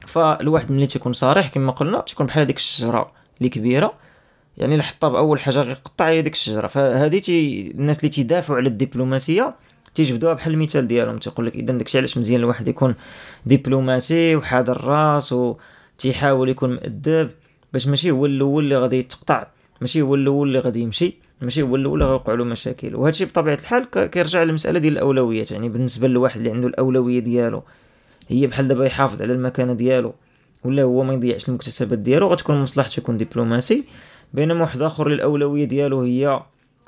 فالواحد 0.07 0.73
ملي 0.73 0.87
تيكون 0.87 1.13
صريح 1.13 1.49
كما 1.49 1.73
قلنا 1.73 2.01
تيكون 2.01 2.27
بحال 2.27 2.43
هذيك 2.43 2.57
الشجرة 2.57 3.13
اللي 3.39 3.49
كبيره 3.49 3.93
يعني 4.59 4.75
الحطاب 4.75 5.15
اول 5.15 5.41
حاجة 5.41 5.61
غيقطع 5.61 6.09
هي 6.09 6.23
ديك 6.23 6.33
الشجره 6.33 6.67
فهذه 6.67 7.19
تي 7.19 7.71
الناس 7.71 7.99
اللي 7.99 8.09
تيدافعوا 8.09 8.59
على 8.59 8.69
الدبلوماسية 8.69 9.55
تيجبدوها 9.95 10.35
بحال 10.35 10.55
المثال 10.55 10.89
ديالهم. 10.89 11.19
تيقول 11.19 11.47
لك 11.47 11.55
اذا 11.55 11.73
داكشي 11.73 11.99
علاش 11.99 12.19
مزيان 12.19 12.41
الواحد 12.41 12.69
يكون 12.69 12.95
دبلوماسي 13.47 14.37
وحاضر 14.37 14.77
الراس 14.77 15.33
وتيحاول 15.33 16.49
يكون 16.49 16.75
مؤدب 16.75 17.31
باش 17.73 17.87
ماشي 17.87 18.11
هو 18.11 18.27
الأول 18.27 18.65
اللي 18.65 18.77
غادي 18.77 18.99
يتقطع 18.99 19.47
ماشي 19.81 20.03
هو 20.03 20.15
الأول 20.15 20.49
اللي 20.49 20.59
غادي 20.59 20.81
يمشي 20.81 21.15
ماشي 21.43 21.63
هو 21.63 21.77
الأول 21.77 21.95
اللي 21.95 22.11
غيوقع 22.11 22.35
له 22.35 22.45
مشاكل. 22.45 22.95
وهذا 22.95 23.11
الشيء 23.11 23.27
بطبيعة 23.27 23.55
الحال 23.55 23.85
كيرجع 24.11 24.43
للمسألة 24.43 24.79
ديال 24.79 24.93
الأولويات. 24.93 25.51
يعني 25.51 25.69
بالنسبة 25.69 26.09
لواحد 26.09 26.37
اللي 26.37 26.51
عنده 26.51 26.69
الأولوية 26.69 27.19
ديالو 27.19 27.63
هي 28.29 28.47
بحال 28.47 28.69
دابا 28.69 28.87
يحافظ 28.87 29.23
على 29.23 29.33
المكانة 29.33 29.73
ديالو 29.75 30.15
ولا 30.65 30.83
هو 30.83 31.03
ما 31.03 31.15
يضيعش 31.15 31.49
المكتسبات 31.49 31.99
ديالو 31.99 32.29
غتكون 32.29 32.63
مصلحته 32.63 33.01
يكون 33.01 33.19
دبلوماسي. 33.19 33.85
بينما 34.35 34.61
واحد 34.61 34.83
آخر 34.83 35.07
الاولويه 35.07 35.65
ديالو 35.65 36.03
هي 36.03 36.43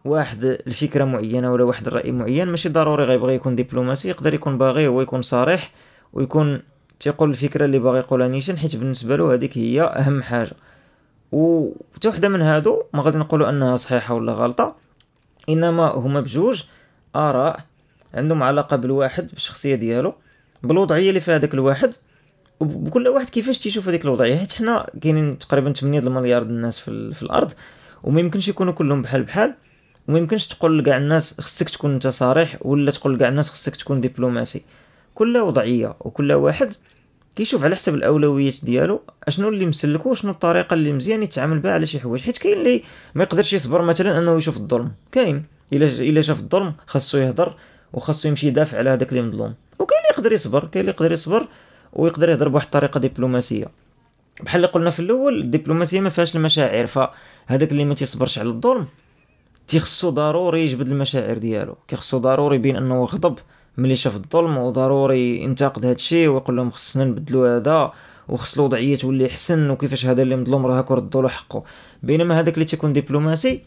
واحد 0.05 0.44
الفكرة 0.44 1.05
معينة 1.05 1.53
ولا 1.53 1.64
واحد 1.64 1.87
الرأي 1.87 2.12
معين 2.12 2.48
ماشي 2.48 2.68
ضروري 2.68 3.05
غيبغي 3.05 3.35
يكون 3.35 3.57
دبلوماسي 3.57 4.09
يقدر 4.09 4.35
يكون 4.35 4.59
باغي 4.59 4.87
هو 4.87 5.00
يكون 5.00 5.22
صريح 5.22 5.70
ويكون 6.12 6.62
تيقول 7.00 7.31
الفكرة 7.31 7.64
اللي 7.64 7.79
باغي 7.79 7.98
يقولها 7.98 8.29
نيشان 8.29 8.59
حيت 8.59 8.76
بالنسبة 8.76 9.16
له 9.16 9.35
هذيك 9.35 9.59
هي 9.59 9.83
أهم 9.83 10.22
حاجة. 10.22 10.53
و 11.33 11.68
حتى 11.94 12.09
وحدة 12.09 12.29
من 12.29 12.42
هادو 12.42 12.83
ما 12.94 13.03
غادي 13.03 13.18
نقولوا 13.18 13.50
أنها 13.50 13.76
صحيحة 13.76 14.14
ولا 14.14 14.33
غلطة 14.33 14.76
إنما 15.48 15.88
هما 15.94 16.20
بجوج 16.20 16.64
آراء 17.16 17.61
عندهم 18.14 18.42
علاقة 18.42 18.76
بالواحد 18.76 19.26
بالشخصية 19.26 19.74
ديالو 19.74 20.14
بالوضعية 20.62 21.09
اللي 21.09 21.20
فيها 21.20 21.38
داك 21.38 21.55
الواحد. 21.55 21.94
وبكل 22.60 23.08
واحد 23.08 23.28
كيفاش 23.28 23.58
تيشوف 23.58 23.88
هذيك 23.88 24.04
الوضعية؟ 24.04 24.36
حيت 24.36 24.52
حنا 24.52 24.86
كاينين 25.02 25.38
تقريبا 25.38 25.72
8 25.72 25.98
المليار 25.98 26.42
الناس 26.42 26.78
في, 26.78 27.14
في 27.14 27.22
الأرض 27.22 27.52
وما 28.02 28.20
يمكنش 28.20 28.48
يكونوا 28.48 28.72
كلهم 28.72 29.02
بحال 29.02 29.22
بحال 29.22 29.54
وما 30.08 30.18
يمكنش 30.18 30.46
تقول 30.46 30.78
لكاع 30.78 30.96
الناس 30.96 31.40
خصك 31.40 31.70
تكون 31.70 31.94
أنت 31.94 32.06
صريح 32.06 32.58
ولا 32.60 32.90
تقول 32.90 33.14
لكاع 33.14 33.28
الناس 33.28 33.50
خصك 33.50 33.76
تكون 33.76 34.00
دبلوماسي. 34.00 34.62
كل 35.14 35.38
وضعية 35.38 35.94
وكل 36.00 36.32
واحد 36.32 36.74
كيشوف 37.36 37.64
على 37.64 37.76
حسب 37.76 37.94
الأولويات 37.94 38.64
ديالو 38.64 39.00
أشنو 39.28 39.48
اللي 39.48 39.66
مسلكو 39.66 40.10
وشنو 40.10 40.30
الطريقة 40.30 40.74
اللي 40.74 40.92
مزيان 40.92 41.22
يتعامل 41.22 41.58
بها 41.58 41.72
على 41.72 41.86
شي 41.86 42.00
حوايج. 42.00 42.22
حيت 42.22 42.38
كاين 42.38 42.58
اللي 42.58 42.82
ما 43.14 43.22
يقدرش 43.22 43.52
يصبر 43.52 43.82
مثلا 43.82 44.18
أنه 44.18 44.36
يشوف 44.36 44.56
الظلم. 44.56 44.92
كاين. 45.12 45.44
إلا 45.72 45.86
إلا 45.86 46.20
شاف 46.20 46.40
الظلم 46.40 46.72
خاصو 46.86 47.18
يهضر 47.18 47.54
وخاصو 47.92 48.28
يمشي 48.28 48.48
يدافع 48.48 48.78
على 48.78 48.90
هذاك 48.90 49.08
اللي 49.08 49.22
مظلوم. 49.22 49.54
وكاين 49.78 50.00
اللي 50.00 50.10
يقدر 50.10 50.32
يصبر 50.32 50.64
كاين 50.64 50.80
اللي 50.80 50.92
يقدر 50.92 51.12
يصبر 51.12 51.46
ويقدر 51.92 52.29
يهضر 52.29 52.48
بواحد 52.48 52.64
الطريقة 52.64 53.00
دبلوماسية. 53.00 53.66
بحال 54.42 54.57
اللي 54.57 54.72
قلنا 54.72 54.90
في 54.90 55.00
الأول 55.00 55.40
الدبلوماسية 55.40 56.00
ما 56.00 56.11
فيهاش 56.11 56.37
المشاعر 56.37 56.87
فهذاك 56.87 57.72
اللي 57.72 57.85
ما 57.85 57.94
تيصبرش 57.94 58.38
على 58.38 58.48
الظلم 58.48 58.87
تيخصو 59.68 60.11
ضروري 60.11 60.62
يجبد 60.62 60.88
المشاعر 60.88 61.38
ديالو. 61.38 61.76
كيخصو 61.88 62.18
ضروري 62.18 62.57
يبين 62.57 62.76
أنه 62.76 63.05
غضب 63.05 63.38
ملي 63.76 63.96
شاف 63.96 64.16
الظلم 64.16 64.59
وضروري 64.59 65.42
ينتقد 65.42 65.85
هذا 65.85 65.94
الشيء 65.94 66.29
ويقول 66.29 66.57
لهم 66.57 66.70
خصنا 66.70 67.05
نبدلوا 67.05 67.57
هذا 67.57 67.92
وخص 68.29 68.59
الوضعيه 68.59 68.96
تولي 68.96 69.26
أحسن 69.26 69.70
وكيفاش 69.70 70.07
هذا 70.07 70.22
اللي 70.22 70.37
مظلوم 70.37 70.66
راه 70.66 70.81
نردوا 70.80 71.22
له 71.22 71.29
حقه 71.29 71.64
بينما 72.03 72.40
هذاك 72.40 72.55
اللي 72.55 72.64
تيكون 72.64 72.92
دبلوماسي 72.92 73.61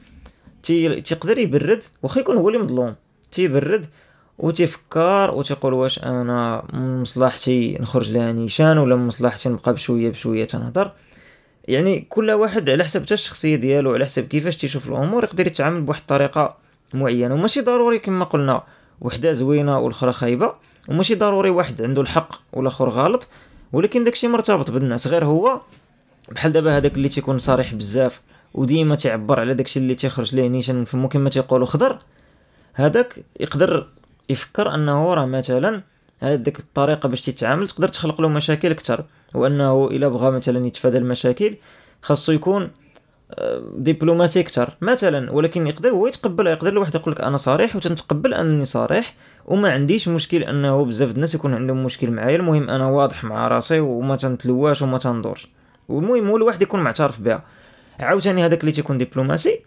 تي 0.64 1.02
تيقدر 1.02 1.38
يبرد 1.38 1.84
واخا 2.04 2.20
يكون 2.20 2.38
هو 2.38 2.50
اللي 2.50 2.60
مظلوم. 2.60 2.96
تيبرد 3.32 3.86
وتيفكر 4.40 5.32
وتيقول 5.34 5.74
واش 5.74 6.04
أنا 6.04 6.64
من 6.74 7.02
مصلحتي 7.02 7.78
نخرج 7.80 8.12
لها 8.12 8.32
نيشان 8.32 8.78
ولا 8.78 8.96
من 8.96 9.08
مصلحتي 9.08 9.50
نبقى 9.50 9.74
بشوية 9.74 10.10
بشوية 10.10 10.46
تنهضر. 10.46 10.92
يعني 11.68 12.02
كل 12.10 12.32
واحد 12.32 12.70
على 12.70 12.84
حسب 12.84 13.04
حتى 13.04 13.14
الشخصية 13.14 13.56
ديالو 13.56 13.94
على 13.94 14.06
حسب 14.06 14.28
كيفاش 14.28 14.58
تيشوف 14.58 14.88
الأمور 14.88 15.24
يقدر 15.24 15.48
يتعامل 15.48 15.82
بواحد 15.82 16.02
الطريقة 16.02 16.58
معينة. 16.94 17.34
وماشي 17.34 17.62
ضروري 17.62 18.00
كما 18.00 18.26
قلنا 18.26 18.64
وحدة 19.02 19.34
زوينة 19.34 19.80
والأخرى 19.80 20.12
خايبة 20.12 20.54
وماشي 20.90 21.16
ضروري 21.16 21.50
واحد 21.50 21.82
عنده 21.82 22.02
الحق 22.02 22.34
والآخر 22.54 22.90
غلط. 22.90 23.28
ولكن 23.74 24.04
داكشي 24.04 24.28
مرتبط 24.28 24.72
بالناس. 24.72 25.08
غير 25.08 25.26
هو 25.26 25.62
بحال 26.32 26.52
دابا 26.52 26.78
هذاك 26.78 26.94
اللي 26.94 27.10
تيكون 27.10 27.40
صريح 27.40 27.74
بزاف 27.74 28.22
وديما 28.54 28.96
تيعبر 28.96 29.40
على 29.40 29.54
داكشي 29.54 29.80
اللي 29.80 29.96
تيخرج 29.96 30.36
ليه 30.36 30.48
نيشان 30.48 30.86
فمو 30.86 31.10
كما 31.10 31.30
تيقولوا 31.30 31.66
خضر 31.66 32.00
هذاك 32.74 33.26
يقدر 33.40 33.88
يفكر 34.30 34.76
أنه 34.76 35.14
راه 35.14 35.26
مثلا 35.26 35.82
هذيك 36.20 36.60
الطريقة 36.60 37.10
باش 37.10 37.22
تتعامل 37.22 37.68
تقدر 37.68 37.88
تخلق 37.88 38.22
له 38.22 38.28
مشاكل 38.28 38.72
أكثر. 38.72 39.04
وأنه 39.34 39.88
إلا 39.88 40.08
بغى 40.08 40.32
مثلا 40.32 40.68
يتفادى 40.68 40.98
المشاكل 40.98 41.56
خاصو 42.02 42.32
يكون 42.32 42.72
آه، 43.32 43.64
دبلوماسي 43.78 44.40
أكثر. 44.40 44.70
مثلا 44.82 45.32
ولكن 45.32 45.68
يقدر 45.68 45.90
هو 45.90 46.08
يتقبل 46.08 46.48
يقدر 46.48 46.72
الواحد 46.72 46.96
يقول 46.96 47.14
لك 47.14 47.22
أنا 47.22 47.38
صريح 47.38 47.76
وتنتقبل 47.76 48.34
أنني 48.34 48.66
صريح 48.66 49.16
وما 49.46 49.72
عنديش 49.72 50.08
مشكل 50.08 50.44
أنه 50.44 50.86
بزاف 50.86 51.12
الناس 51.12 51.36
يكون 51.36 51.54
عندهم 51.54 51.84
مشكل 51.84 52.12
معايا. 52.12 52.36
المهم 52.36 52.70
أنا 52.70 52.88
واضح 52.88 53.24
مع 53.24 53.48
راسي 53.48 53.80
وما 53.80 54.16
تنتلواش 54.16 54.82
وما 54.82 54.98
تندورش. 54.98 55.48
والمهم 55.90 56.28
هو 56.28 56.38
الواحد 56.38 56.62
يكون 56.62 56.80
معترف 56.80 57.22
بها. 57.22 57.44
عاوتاني 58.00 58.46
هذاك 58.46 58.62
اللي 58.62 58.72
تيكون 58.72 58.98
دبلوماسي 58.98 59.60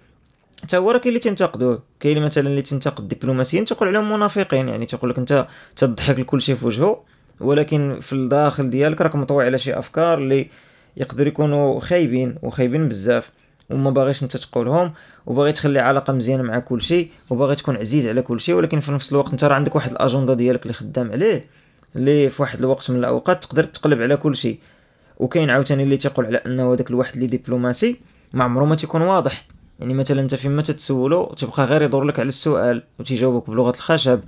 حتى 0.63 0.77
هو 0.77 0.91
راه 0.91 0.99
كاين 0.99 1.09
اللي 1.09 1.19
تنتقدوه 1.19 1.83
كاين 2.01 2.25
مثلا 2.25 2.49
اللي 2.49 2.63
تنتقد 2.63 3.13
الدبلوماسيين 3.13 3.65
تقول 3.65 3.89
عليهم 3.89 4.13
منافقين 4.13 4.69
يعني 4.69 4.87
تقول 4.87 5.11
لك 5.11 5.19
أنت 5.19 5.47
تضحك 5.77 6.21
لكل 6.21 6.43
شيء 6.43 6.55
في 6.55 6.67
وجهه 6.67 7.03
ولكن 7.41 7.99
في 8.01 8.13
الداخل 8.13 8.71
ديالك 8.71 9.01
راك 9.01 9.17
مطوع 9.17 9.45
على 9.45 9.59
شي 9.59 9.79
أفكار 9.79 10.19
اللي 10.19 10.49
يقدر 10.97 11.27
يكونوا 11.27 11.81
خايبين 11.81 12.37
وخايبين 12.43 12.89
بزاف 12.89 13.31
وما 13.71 13.91
باغيش 13.91 14.23
أنت 14.23 14.37
تقولهم 14.37 14.93
وباغي 15.27 15.53
تخلي 15.53 15.79
علاقة 15.79 16.13
مزيانة 16.13 16.43
مع 16.43 16.59
كل 16.59 16.83
شيء 16.83 17.11
وباغي 17.31 17.55
تكون 17.55 17.77
عزيز 17.77 18.07
على 18.07 18.23
كل 18.23 18.41
شيء 18.41 18.55
ولكن 18.55 18.81
في 18.81 18.93
نفس 18.93 19.13
الوقت 19.13 19.31
أنت 19.31 19.45
راه 19.45 19.55
عندك 19.55 19.75
واحد 19.75 19.91
الأجندة 19.91 20.35
ديالك 20.35 20.63
اللي 20.63 20.75
خدام 20.75 21.13
عليه 21.13 21.47
اللي 21.97 22.31
في 22.31 22.43
واحد 22.43 22.59
الوقت 22.59 22.91
من 22.91 22.99
الأوقات 22.99 23.45
تقدر 23.45 23.65
تقلب 23.65 24.03
على 24.03 24.17
كل 24.17 24.37
شيء. 24.37 24.59
وكاين 25.19 25.51
عاوتاني 25.51 25.83
اللي 25.83 25.97
تيقول 25.97 26.27
على 26.27 26.37
أنه 26.37 26.73
هذاك 26.73 26.91
الواحد 26.91 27.15
اللي 27.15 27.27
دبلوماسي 27.27 27.97
ما 28.33 28.45
عمره 28.45 28.65
ما 28.65 28.75
تيكون 28.75 29.03
واضح. 29.03 29.45
يعني 29.81 29.95
مثلا 29.95 30.21
أنت 30.21 30.35
فيما 30.35 30.63
تتسولو 30.63 31.35
تبقى 31.37 31.65
غير 31.65 31.83
يدور 31.83 32.05
لك 32.05 32.21
على 32.21 32.29
السؤال 32.29 32.83
وتيجاوبك 32.99 33.51
بلغة 33.51 33.71
الخشب 33.71 34.21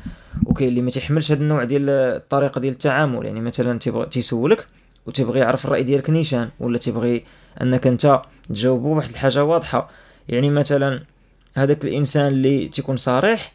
وكاين 0.47 0.69
اللي 0.69 0.81
ما 0.81 0.91
تيحملش 0.91 1.33
هذا 1.33 1.43
النوع 1.43 1.65
ديال 1.65 1.91
الطريقة 1.91 2.61
ديال 2.61 2.73
التعامل 2.73 3.27
يعني 3.27 3.41
مثلا 3.41 3.79
تيبغي 3.79 4.07
تيسولك 4.07 4.67
وتيبغي 5.07 5.41
يعرف 5.41 5.65
الرأي 5.65 5.83
ديالك 5.83 6.11
نيشان 6.11 6.49
ولا 6.61 6.79
تيبغي 6.79 7.25
أنك 7.63 7.87
أنت 7.87 8.23
تجاوبو 8.49 8.95
بواحد 8.95 9.11
الحاجة 9.11 9.45
واضحة. 9.45 9.91
يعني 10.29 10.51
مثلا 10.51 11.01
هذاك 11.55 11.85
الإنسان 11.85 12.27
اللي 12.27 12.69
تيكون 12.69 12.97
صريح 12.97 13.53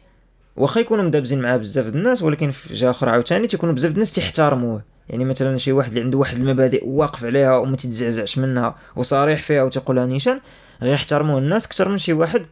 واخا 0.56 0.80
يكونوا 0.80 1.04
مدابزين 1.04 1.40
معاه 1.40 1.56
بزاف 1.56 1.86
الناس 1.86 2.22
ولكن 2.22 2.50
في 2.50 2.74
جهة 2.74 2.90
أخرى 2.90 3.10
عاوتاني 3.10 3.46
تيكونوا 3.46 3.74
بزاف 3.74 3.92
الناس 3.92 4.12
تيحترموه 4.12 4.82
يعني 5.10 5.24
مثلا 5.24 5.58
شي 5.58 5.72
واحد 5.72 5.88
اللي 5.88 6.00
عنده 6.00 6.18
واحد 6.18 6.36
المبادئ 6.38 6.88
واقف 6.88 7.24
عليها 7.24 7.56
وما 7.56 7.76
تتزعزعش 7.76 8.38
منها 8.38 8.74
وصريح 8.96 9.42
فيها 9.42 9.62
وتيقولها 9.62 10.06
نيشان 10.06 10.40
غيحترموه 10.82 11.38
الناس 11.38 11.66
أكثر 11.66 11.88
من 11.88 11.98
شي 11.98 12.12
واحد 12.12 12.46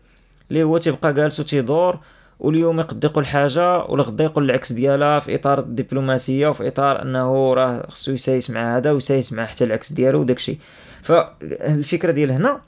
اللي 0.50 0.62
هو 0.62 0.78
تيبقى 0.78 1.14
جالس 1.14 1.40
وتيدور 1.40 1.98
واليوم 2.40 2.80
يقد 2.80 3.04
يقول 3.04 3.26
حاجة 3.26 3.78
والغدا 3.78 4.24
يقول 4.24 4.44
العكس 4.44 4.72
ديالها 4.72 5.20
في 5.20 5.34
إطار 5.34 5.58
الدبلوماسية 5.58 6.48
وفي 6.48 6.68
إطار 6.68 7.02
أنه 7.02 7.54
راه 7.54 7.86
خصو 7.90 8.12
يسايس 8.12 8.50
مع 8.50 8.76
هذا 8.76 8.90
ويسايس 8.90 9.32
مع 9.32 9.46
حتى 9.46 9.64
العكس 9.64 9.92
ديالو 9.92 10.20
وداكشي 10.20 10.58
فالفكرة 11.02 12.12
ديال 12.12 12.30
هنا 12.32 12.60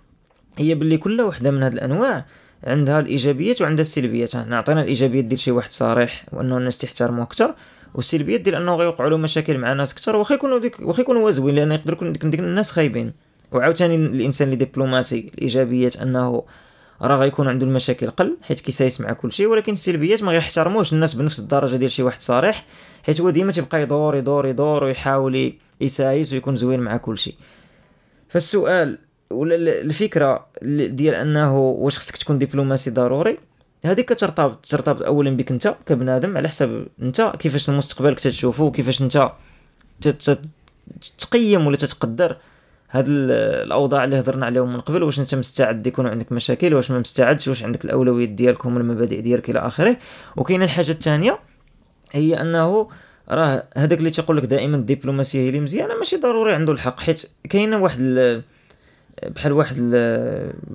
هي 0.59 0.75
باللي 0.75 0.97
كل 0.99 1.21
وحدة 1.23 1.51
من 1.51 1.63
هذه 1.63 1.73
الأنواع 1.73 2.25
عندها 2.65 3.01
الإيجابيات 3.01 3.63
وعندها 3.63 3.83
السلبيات. 3.83 4.37
نعطينا 4.37 4.83
الإيجابيات 4.83 5.25
ديال 5.25 5.39
شي 5.39 5.51
واحد 5.51 5.73
صريح 5.73 6.27
وأنه 6.33 6.57
الناس 6.59 6.79
تحترمه 6.79 7.23
أكثر 7.23 7.55
والسلبيات 7.95 8.41
ديال 8.41 8.55
أنه 8.55 8.75
غيوقعوا 8.75 9.11
له 9.11 9.17
مشاكل 9.17 9.59
مع 9.59 9.73
ناس 9.73 9.93
أكثر 9.93 10.17
واخا 10.17 10.35
يكونوا 10.35 10.59
ديك 10.59 10.77
واخا 10.81 11.01
يكونوا 11.01 11.27
وازوين 11.27 11.55
لأن 11.55 11.73
يقدر 11.73 11.93
يكون 11.93 12.13
ديك 12.13 12.41
الناس 12.41 12.71
خايبين. 12.71 13.13
وعاوتاني 13.53 13.95
الإنسان 13.97 14.53
اللي 14.53 14.65
دبلوماسي 14.65 15.31
الإيجابيات 15.35 15.97
أنه 15.97 16.43
راه 17.03 17.17
غيكون 17.17 17.49
عنده 17.49 17.67
المشاكل 17.67 18.11
قل 18.11 18.37
حيت 18.43 18.61
كيسايس 18.61 19.01
مع 19.01 19.13
كل 19.13 19.33
شيء 19.33 19.47
ولكن 19.47 19.73
السلبيات 19.73 20.23
ما 20.23 20.33
غيحترموش 20.33 20.93
الناس 20.93 21.15
بنفس 21.15 21.39
الدرجة 21.39 21.77
ديال 21.77 21.91
شي 21.91 22.03
واحد 22.03 22.23
صريح 22.23 22.65
حيت 23.03 23.21
هو 23.21 23.31
ديما 23.31 23.53
تيبقى 23.53 23.83
يدور 23.83 24.17
يدور 24.17 24.47
يدور 24.47 24.85
ويحاول 24.85 25.53
يسايس 25.81 26.33
ويكون 26.33 26.57
زوين 26.57 26.81
مع 26.81 26.97
كل 26.97 27.19
شيء. 27.19 27.35
فالسؤال 28.29 28.99
ولا 29.31 29.55
الفكرة 29.81 30.47
ديال 30.63 31.15
أنه 31.15 31.59
واش 31.59 31.99
خصك 31.99 32.17
تكون 32.17 32.39
دبلوماسي 32.39 32.91
ضروري؟ 32.91 33.39
هذيك 33.85 34.13
كترتبط 34.13 34.67
ترتبط 34.67 35.03
اولا 35.03 35.31
بك 35.31 35.51
أنت 35.51 35.75
كبنادم 35.87 36.37
على 36.37 36.49
حسب 36.49 36.87
أنت 37.03 37.33
كيفاش 37.39 37.69
المستقبل 37.69 38.15
كتشوفو 38.15 38.65
وكيفاش 38.65 39.03
أنت 39.03 39.33
تقيم 41.19 41.67
ولا 41.67 41.77
تتقدر 41.77 42.37
هاد 42.95 43.05
الأوضاع 43.09 44.05
اللي 44.05 44.21
هضرنا 44.21 44.47
عليهم 44.47 44.73
من 44.73 44.81
قبل 44.81 45.03
واش 45.03 45.21
أنت 45.21 45.35
مستعد 45.35 45.87
يكون 45.87 46.07
عندك 46.07 46.33
مشاكل 46.33 46.75
واش 46.75 46.91
ما 46.91 46.99
مستعدش 46.99 47.49
واش 47.49 47.65
عندك 47.65 47.85
الأولويات 47.85 48.29
ديالكم 48.29 48.77
المبادئ 48.77 49.21
ديالك 49.21 49.51
إلى 49.51 49.59
آخره. 49.59 49.97
وكاينة 50.37 50.65
الحاجة 50.65 50.91
الثانية 50.91 51.39
هي 52.13 52.41
أنه 52.41 52.89
راه 53.29 53.65
هذاك 53.77 53.99
اللي 53.99 54.11
تيقول 54.11 54.37
لك 54.37 54.45
دائما 54.45 54.77
الدبلوماسية 54.77 55.41
هي 55.41 55.49
اللي 55.49 55.61
مزيانة 55.61 55.95
ماشي 55.95 56.17
ضروري 56.17 56.55
عنده 56.55 56.73
الحق. 56.73 57.01
حيت 57.01 57.23
كاينة 57.51 57.83
واحد 57.83 58.01
بحال 59.23 59.53
واحد 59.53 59.77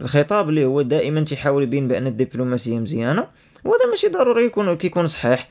الخطاب 0.01 0.49
اللي 0.49 0.65
هو 0.65 0.82
دائما 0.82 1.21
تيحاول 1.21 1.63
يبين 1.63 1.88
بأن 1.88 2.08
الدبلوماسية 2.08 2.79
مزيانة 2.79 3.27
وهذا 3.65 3.86
ماشي 3.89 4.08
ضروري 4.08 4.45
يكون 4.45 4.77
كيكون 4.77 5.08
صحيح. 5.08 5.49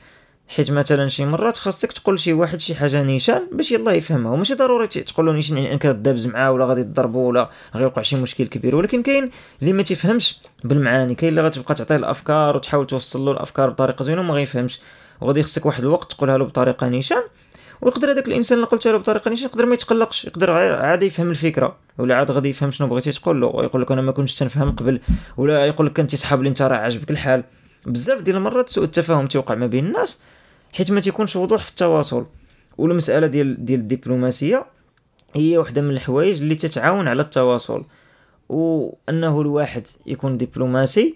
حيت 0.49 0.71
مثلا 0.71 1.07
شي 1.07 1.25
مرات 1.25 1.57
خاصك 1.57 1.91
تقول 1.91 2.15
لشي 2.15 2.33
واحد 2.33 2.59
شي 2.59 2.75
حاجة 2.75 3.03
نيشان 3.03 3.47
باش 3.51 3.71
يلاه 3.71 3.93
يفهمها 3.93 4.31
وماشي 4.31 4.53
ضروري 4.53 4.87
تقول 4.87 5.25
له 5.25 5.33
نيشان 5.33 5.57
يعني 5.57 5.73
أنك 5.73 5.81
تدابز 5.81 6.27
معاه 6.27 6.51
ولا 6.51 6.65
غادي 6.65 6.83
تضربو 6.83 7.19
ولا 7.19 7.49
غيوقع 7.75 8.01
شي 8.01 8.15
مشكل 8.15 8.47
كبير. 8.47 8.75
ولكن 8.75 9.03
كاين 9.03 9.31
اللي 9.61 9.73
ما 9.73 9.83
تفهمش 9.83 10.39
بالمعاني 10.63 11.15
كاين 11.15 11.29
اللي 11.29 11.41
غتبقى 11.41 11.75
تعطيه 11.75 11.95
الأفكار 11.95 12.55
وتحاول 12.55 12.87
توصل 12.87 13.25
له 13.25 13.31
الأفكار 13.31 13.69
بطريقة 13.69 14.03
زوينة 14.03 14.21
وما 14.21 14.33
غيفهمش. 14.33 14.79
وغادي 15.21 15.39
يخصك 15.39 15.65
واحد 15.65 15.83
الوقت 15.83 16.13
تقولها 16.13 16.37
له 16.37 16.45
بطريقة 16.45 16.87
نيشان 16.87 17.23
ويقدر 17.81 18.11
هذاك 18.11 18.27
الإنسان 18.27 18.57
اللي 18.57 18.67
قلتها 18.67 18.91
له 18.91 18.97
بطريقة 18.97 19.29
نيشان 19.29 19.45
يقدر 19.45 19.65
ما 19.65 19.73
يتقلقش 19.73 20.25
يقدر 20.25 20.51
عادي 20.75 21.05
يفهم 21.05 21.29
الفكرة. 21.29 21.75
ولا 21.97 22.15
عاد 22.15 22.31
غادي 22.31 22.49
يفهم 22.49 22.71
شنو 22.71 22.87
بغيتي 22.87 23.11
تقول 23.11 23.41
له 23.41 23.47
ويقول 23.47 23.81
لك 23.81 23.91
أنا 23.91 24.01
ما 24.01 24.11
كنتش 24.11 24.35
تنفهم 24.35 24.71
قبل 24.71 24.99
ولا 25.37 25.65
يقول 25.65 25.87
لك 25.87 25.97
كنتي 25.97 26.17
صحاب 26.17 26.45
أنت 26.45 26.61
راه 26.61 26.77
عاجبك 26.77 27.11
الحال. 27.11 27.43
بزاف 27.85 28.21
ديال 28.21 28.35
المرات 28.35 28.69
سوء 28.69 28.83
التفاهم 28.83 29.27
تيوقع 29.27 29.55
ما 29.55 29.67
بين 29.67 29.85
الناس 29.85 30.21
حيت 30.73 30.91
ما 30.91 31.01
تيكونش 31.01 31.35
وضوح 31.35 31.63
في 31.63 31.69
التواصل. 31.69 32.25
والمسألة 32.77 33.27
ديال 33.27 33.65
ديال 33.65 33.79
الدبلوماسية 33.79 34.65
هي 35.35 35.57
وحدة 35.57 35.81
من 35.81 35.89
الحوايج 35.91 36.41
اللي 36.41 36.55
تتعاون 36.55 37.07
على 37.07 37.21
التواصل. 37.21 37.85
وأنه 38.49 39.41
الواحد 39.41 39.87
يكون 40.05 40.37
دبلوماسي 40.37 41.15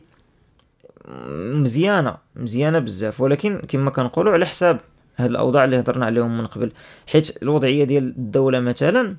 مزيانة 1.53 2.17
مزيانة 2.35 2.79
بزاف. 2.79 3.21
ولكن 3.21 3.59
كما 3.67 3.89
كنقولوا 3.89 4.33
على 4.33 4.45
حساب 4.45 4.79
هاد 5.17 5.29
الأوضاع 5.29 5.63
اللي 5.63 5.79
هضرنا 5.79 6.05
عليهم 6.05 6.37
من 6.37 6.47
قبل. 6.47 6.71
حيت 7.07 7.43
الوضعية 7.43 7.83
ديال 7.83 8.03
الدولة 8.03 8.59
مثلا 8.59 9.15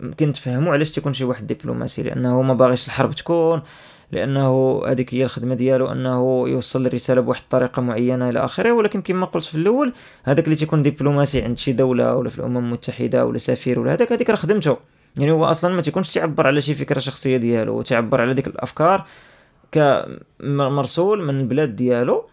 يمكن 0.00 0.32
تفهموا 0.32 0.72
علاش 0.72 0.92
تيكون 0.92 1.14
شي 1.14 1.24
واحد 1.24 1.46
دبلوماسي. 1.46 2.02
لأنه 2.02 2.42
ما 2.42 2.54
باغيش 2.54 2.86
الحرب 2.86 3.14
تكون 3.14 3.62
لأنه 4.14 4.82
هذيك 4.86 5.14
هي 5.14 5.24
الخدمة 5.24 5.54
ديالو 5.54 5.86
أنه 5.86 6.48
يوصل 6.48 6.86
الرسالة 6.86 7.20
بواحد 7.20 7.42
الطريقة 7.42 7.82
معينة 7.82 8.28
إلى 8.28 8.44
آخره. 8.44 8.72
ولكن 8.72 9.02
كما 9.02 9.26
قلت 9.26 9.44
في 9.44 9.54
الأول 9.54 9.92
هذاك 10.24 10.44
اللي 10.44 10.56
تيكون 10.56 10.82
دبلوماسي 10.82 11.42
عند 11.42 11.58
شي 11.58 11.72
دولة 11.72 12.16
ولا 12.16 12.30
في 12.30 12.38
الأمم 12.38 12.56
المتحدة 12.56 13.26
ولا 13.26 13.38
سفير 13.38 13.80
ولا 13.80 13.92
هذاك 13.92 14.12
هذيك 14.12 14.30
راه 14.30 14.36
خدمته. 14.36 14.76
يعني 15.16 15.30
هو 15.30 15.44
أصلا 15.44 15.74
ما 15.74 15.82
تيكونش 15.82 16.14
تعبر 16.14 16.46
على 16.46 16.60
شي 16.60 16.74
فكرة 16.74 16.98
شخصية 16.98 17.36
ديالو 17.36 17.78
وتعبر 17.78 18.20
على 18.20 18.34
ديك 18.34 18.46
الأفكار 18.46 19.04
كمرسول 19.72 21.24
من 21.24 21.40
البلاد 21.40 21.76
ديالو. 21.76 22.24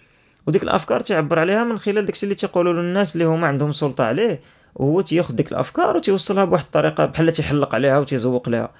وديك 0.47 0.63
الأفكار 0.63 0.99
تعبر 0.99 1.39
عليها 1.39 1.63
من 1.63 1.77
خلال 1.77 2.05
داكشي 2.05 2.23
اللي 2.23 2.35
تيقولوا 2.35 2.73
له 2.73 2.79
الناس 2.79 3.15
اللي 3.15 3.25
هما 3.25 3.47
عندهم 3.47 3.71
سلطة 3.71 4.03
عليه 4.03 4.41
وهو 4.75 5.01
تياخذ 5.01 5.35
ديك 5.35 5.51
الأفكار 5.51 5.97
وتيوصلها 5.97 6.45
بواحد 6.45 6.63
الطريقة 6.63 7.05
بحال 7.05 7.31
تيحلق 7.31 7.75
عليها 7.75 7.99
وتيزوق 7.99 8.49
لها. 8.49 8.71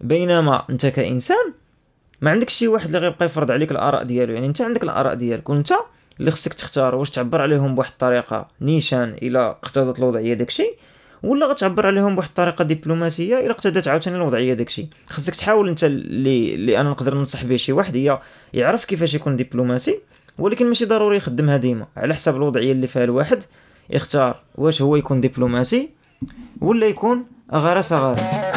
بينما 0.00 0.64
أنت 0.70 0.86
كإنسان 0.86 1.52
ما 2.24 2.30
عندك 2.30 2.50
شي 2.50 2.68
واحد 2.68 2.86
اللي 2.86 2.98
غيبقى 2.98 3.26
يفرض 3.26 3.50
عليك 3.50 3.70
الآراء 3.70 4.02
ديالو. 4.02 4.32
يعني 4.34 4.46
انت 4.46 4.60
عندك 4.60 4.82
الآراء 4.82 5.14
ديالك 5.14 5.48
وانت 5.48 5.72
اللي 6.20 6.30
خصك 6.30 6.54
تختار 6.54 6.94
واش 6.94 7.10
تعبر 7.10 7.40
عليهم 7.40 7.74
بواحد 7.74 7.90
الطريقة 7.90 8.48
نيشان 8.60 9.16
إلى 9.22 9.38
اقتضت 9.38 9.98
الوضعية 9.98 10.34
داكشي 10.34 10.74
ولا 11.22 11.46
غتعبر 11.46 11.86
عليهم 11.86 12.14
بواحد 12.14 12.28
الطريقة 12.28 12.64
دبلوماسية 12.64 13.38
إلى 13.38 13.50
اقتضت 13.50 13.88
عاوتاني 13.88 14.16
الوضعية 14.16 14.54
داكشي. 14.54 14.86
خصك 15.08 15.36
تحاول 15.36 15.68
انت 15.68 15.84
اللي 15.84 16.54
اللي 16.54 16.80
أنا 16.80 16.90
نقدر 16.90 17.14
ننصح 17.14 17.44
به 17.44 17.56
شي 17.56 17.72
واحد 17.72 17.96
هي 17.96 18.18
يعرف 18.54 18.84
كيفاش 18.84 19.14
يكون 19.14 19.36
دبلوماسي 19.36 20.00
ولكن 20.38 20.66
ماشي 20.66 20.84
ضروري 20.84 21.16
يخدمها 21.16 21.56
ديما. 21.56 21.86
على 21.96 22.14
حسب 22.14 22.36
الوضعية 22.36 22.72
اللي 22.72 22.86
فيها 22.86 23.04
الواحد 23.04 23.42
يختار 23.90 24.40
واش 24.54 24.82
هو 24.82 24.96
يكون 24.96 25.20
دبلوماسي 25.20 25.90
ولا 26.60 26.86
يكون 26.86 27.24
اغارس 27.52 27.92
اغارس 27.92 28.53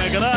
ነገር 0.00 0.31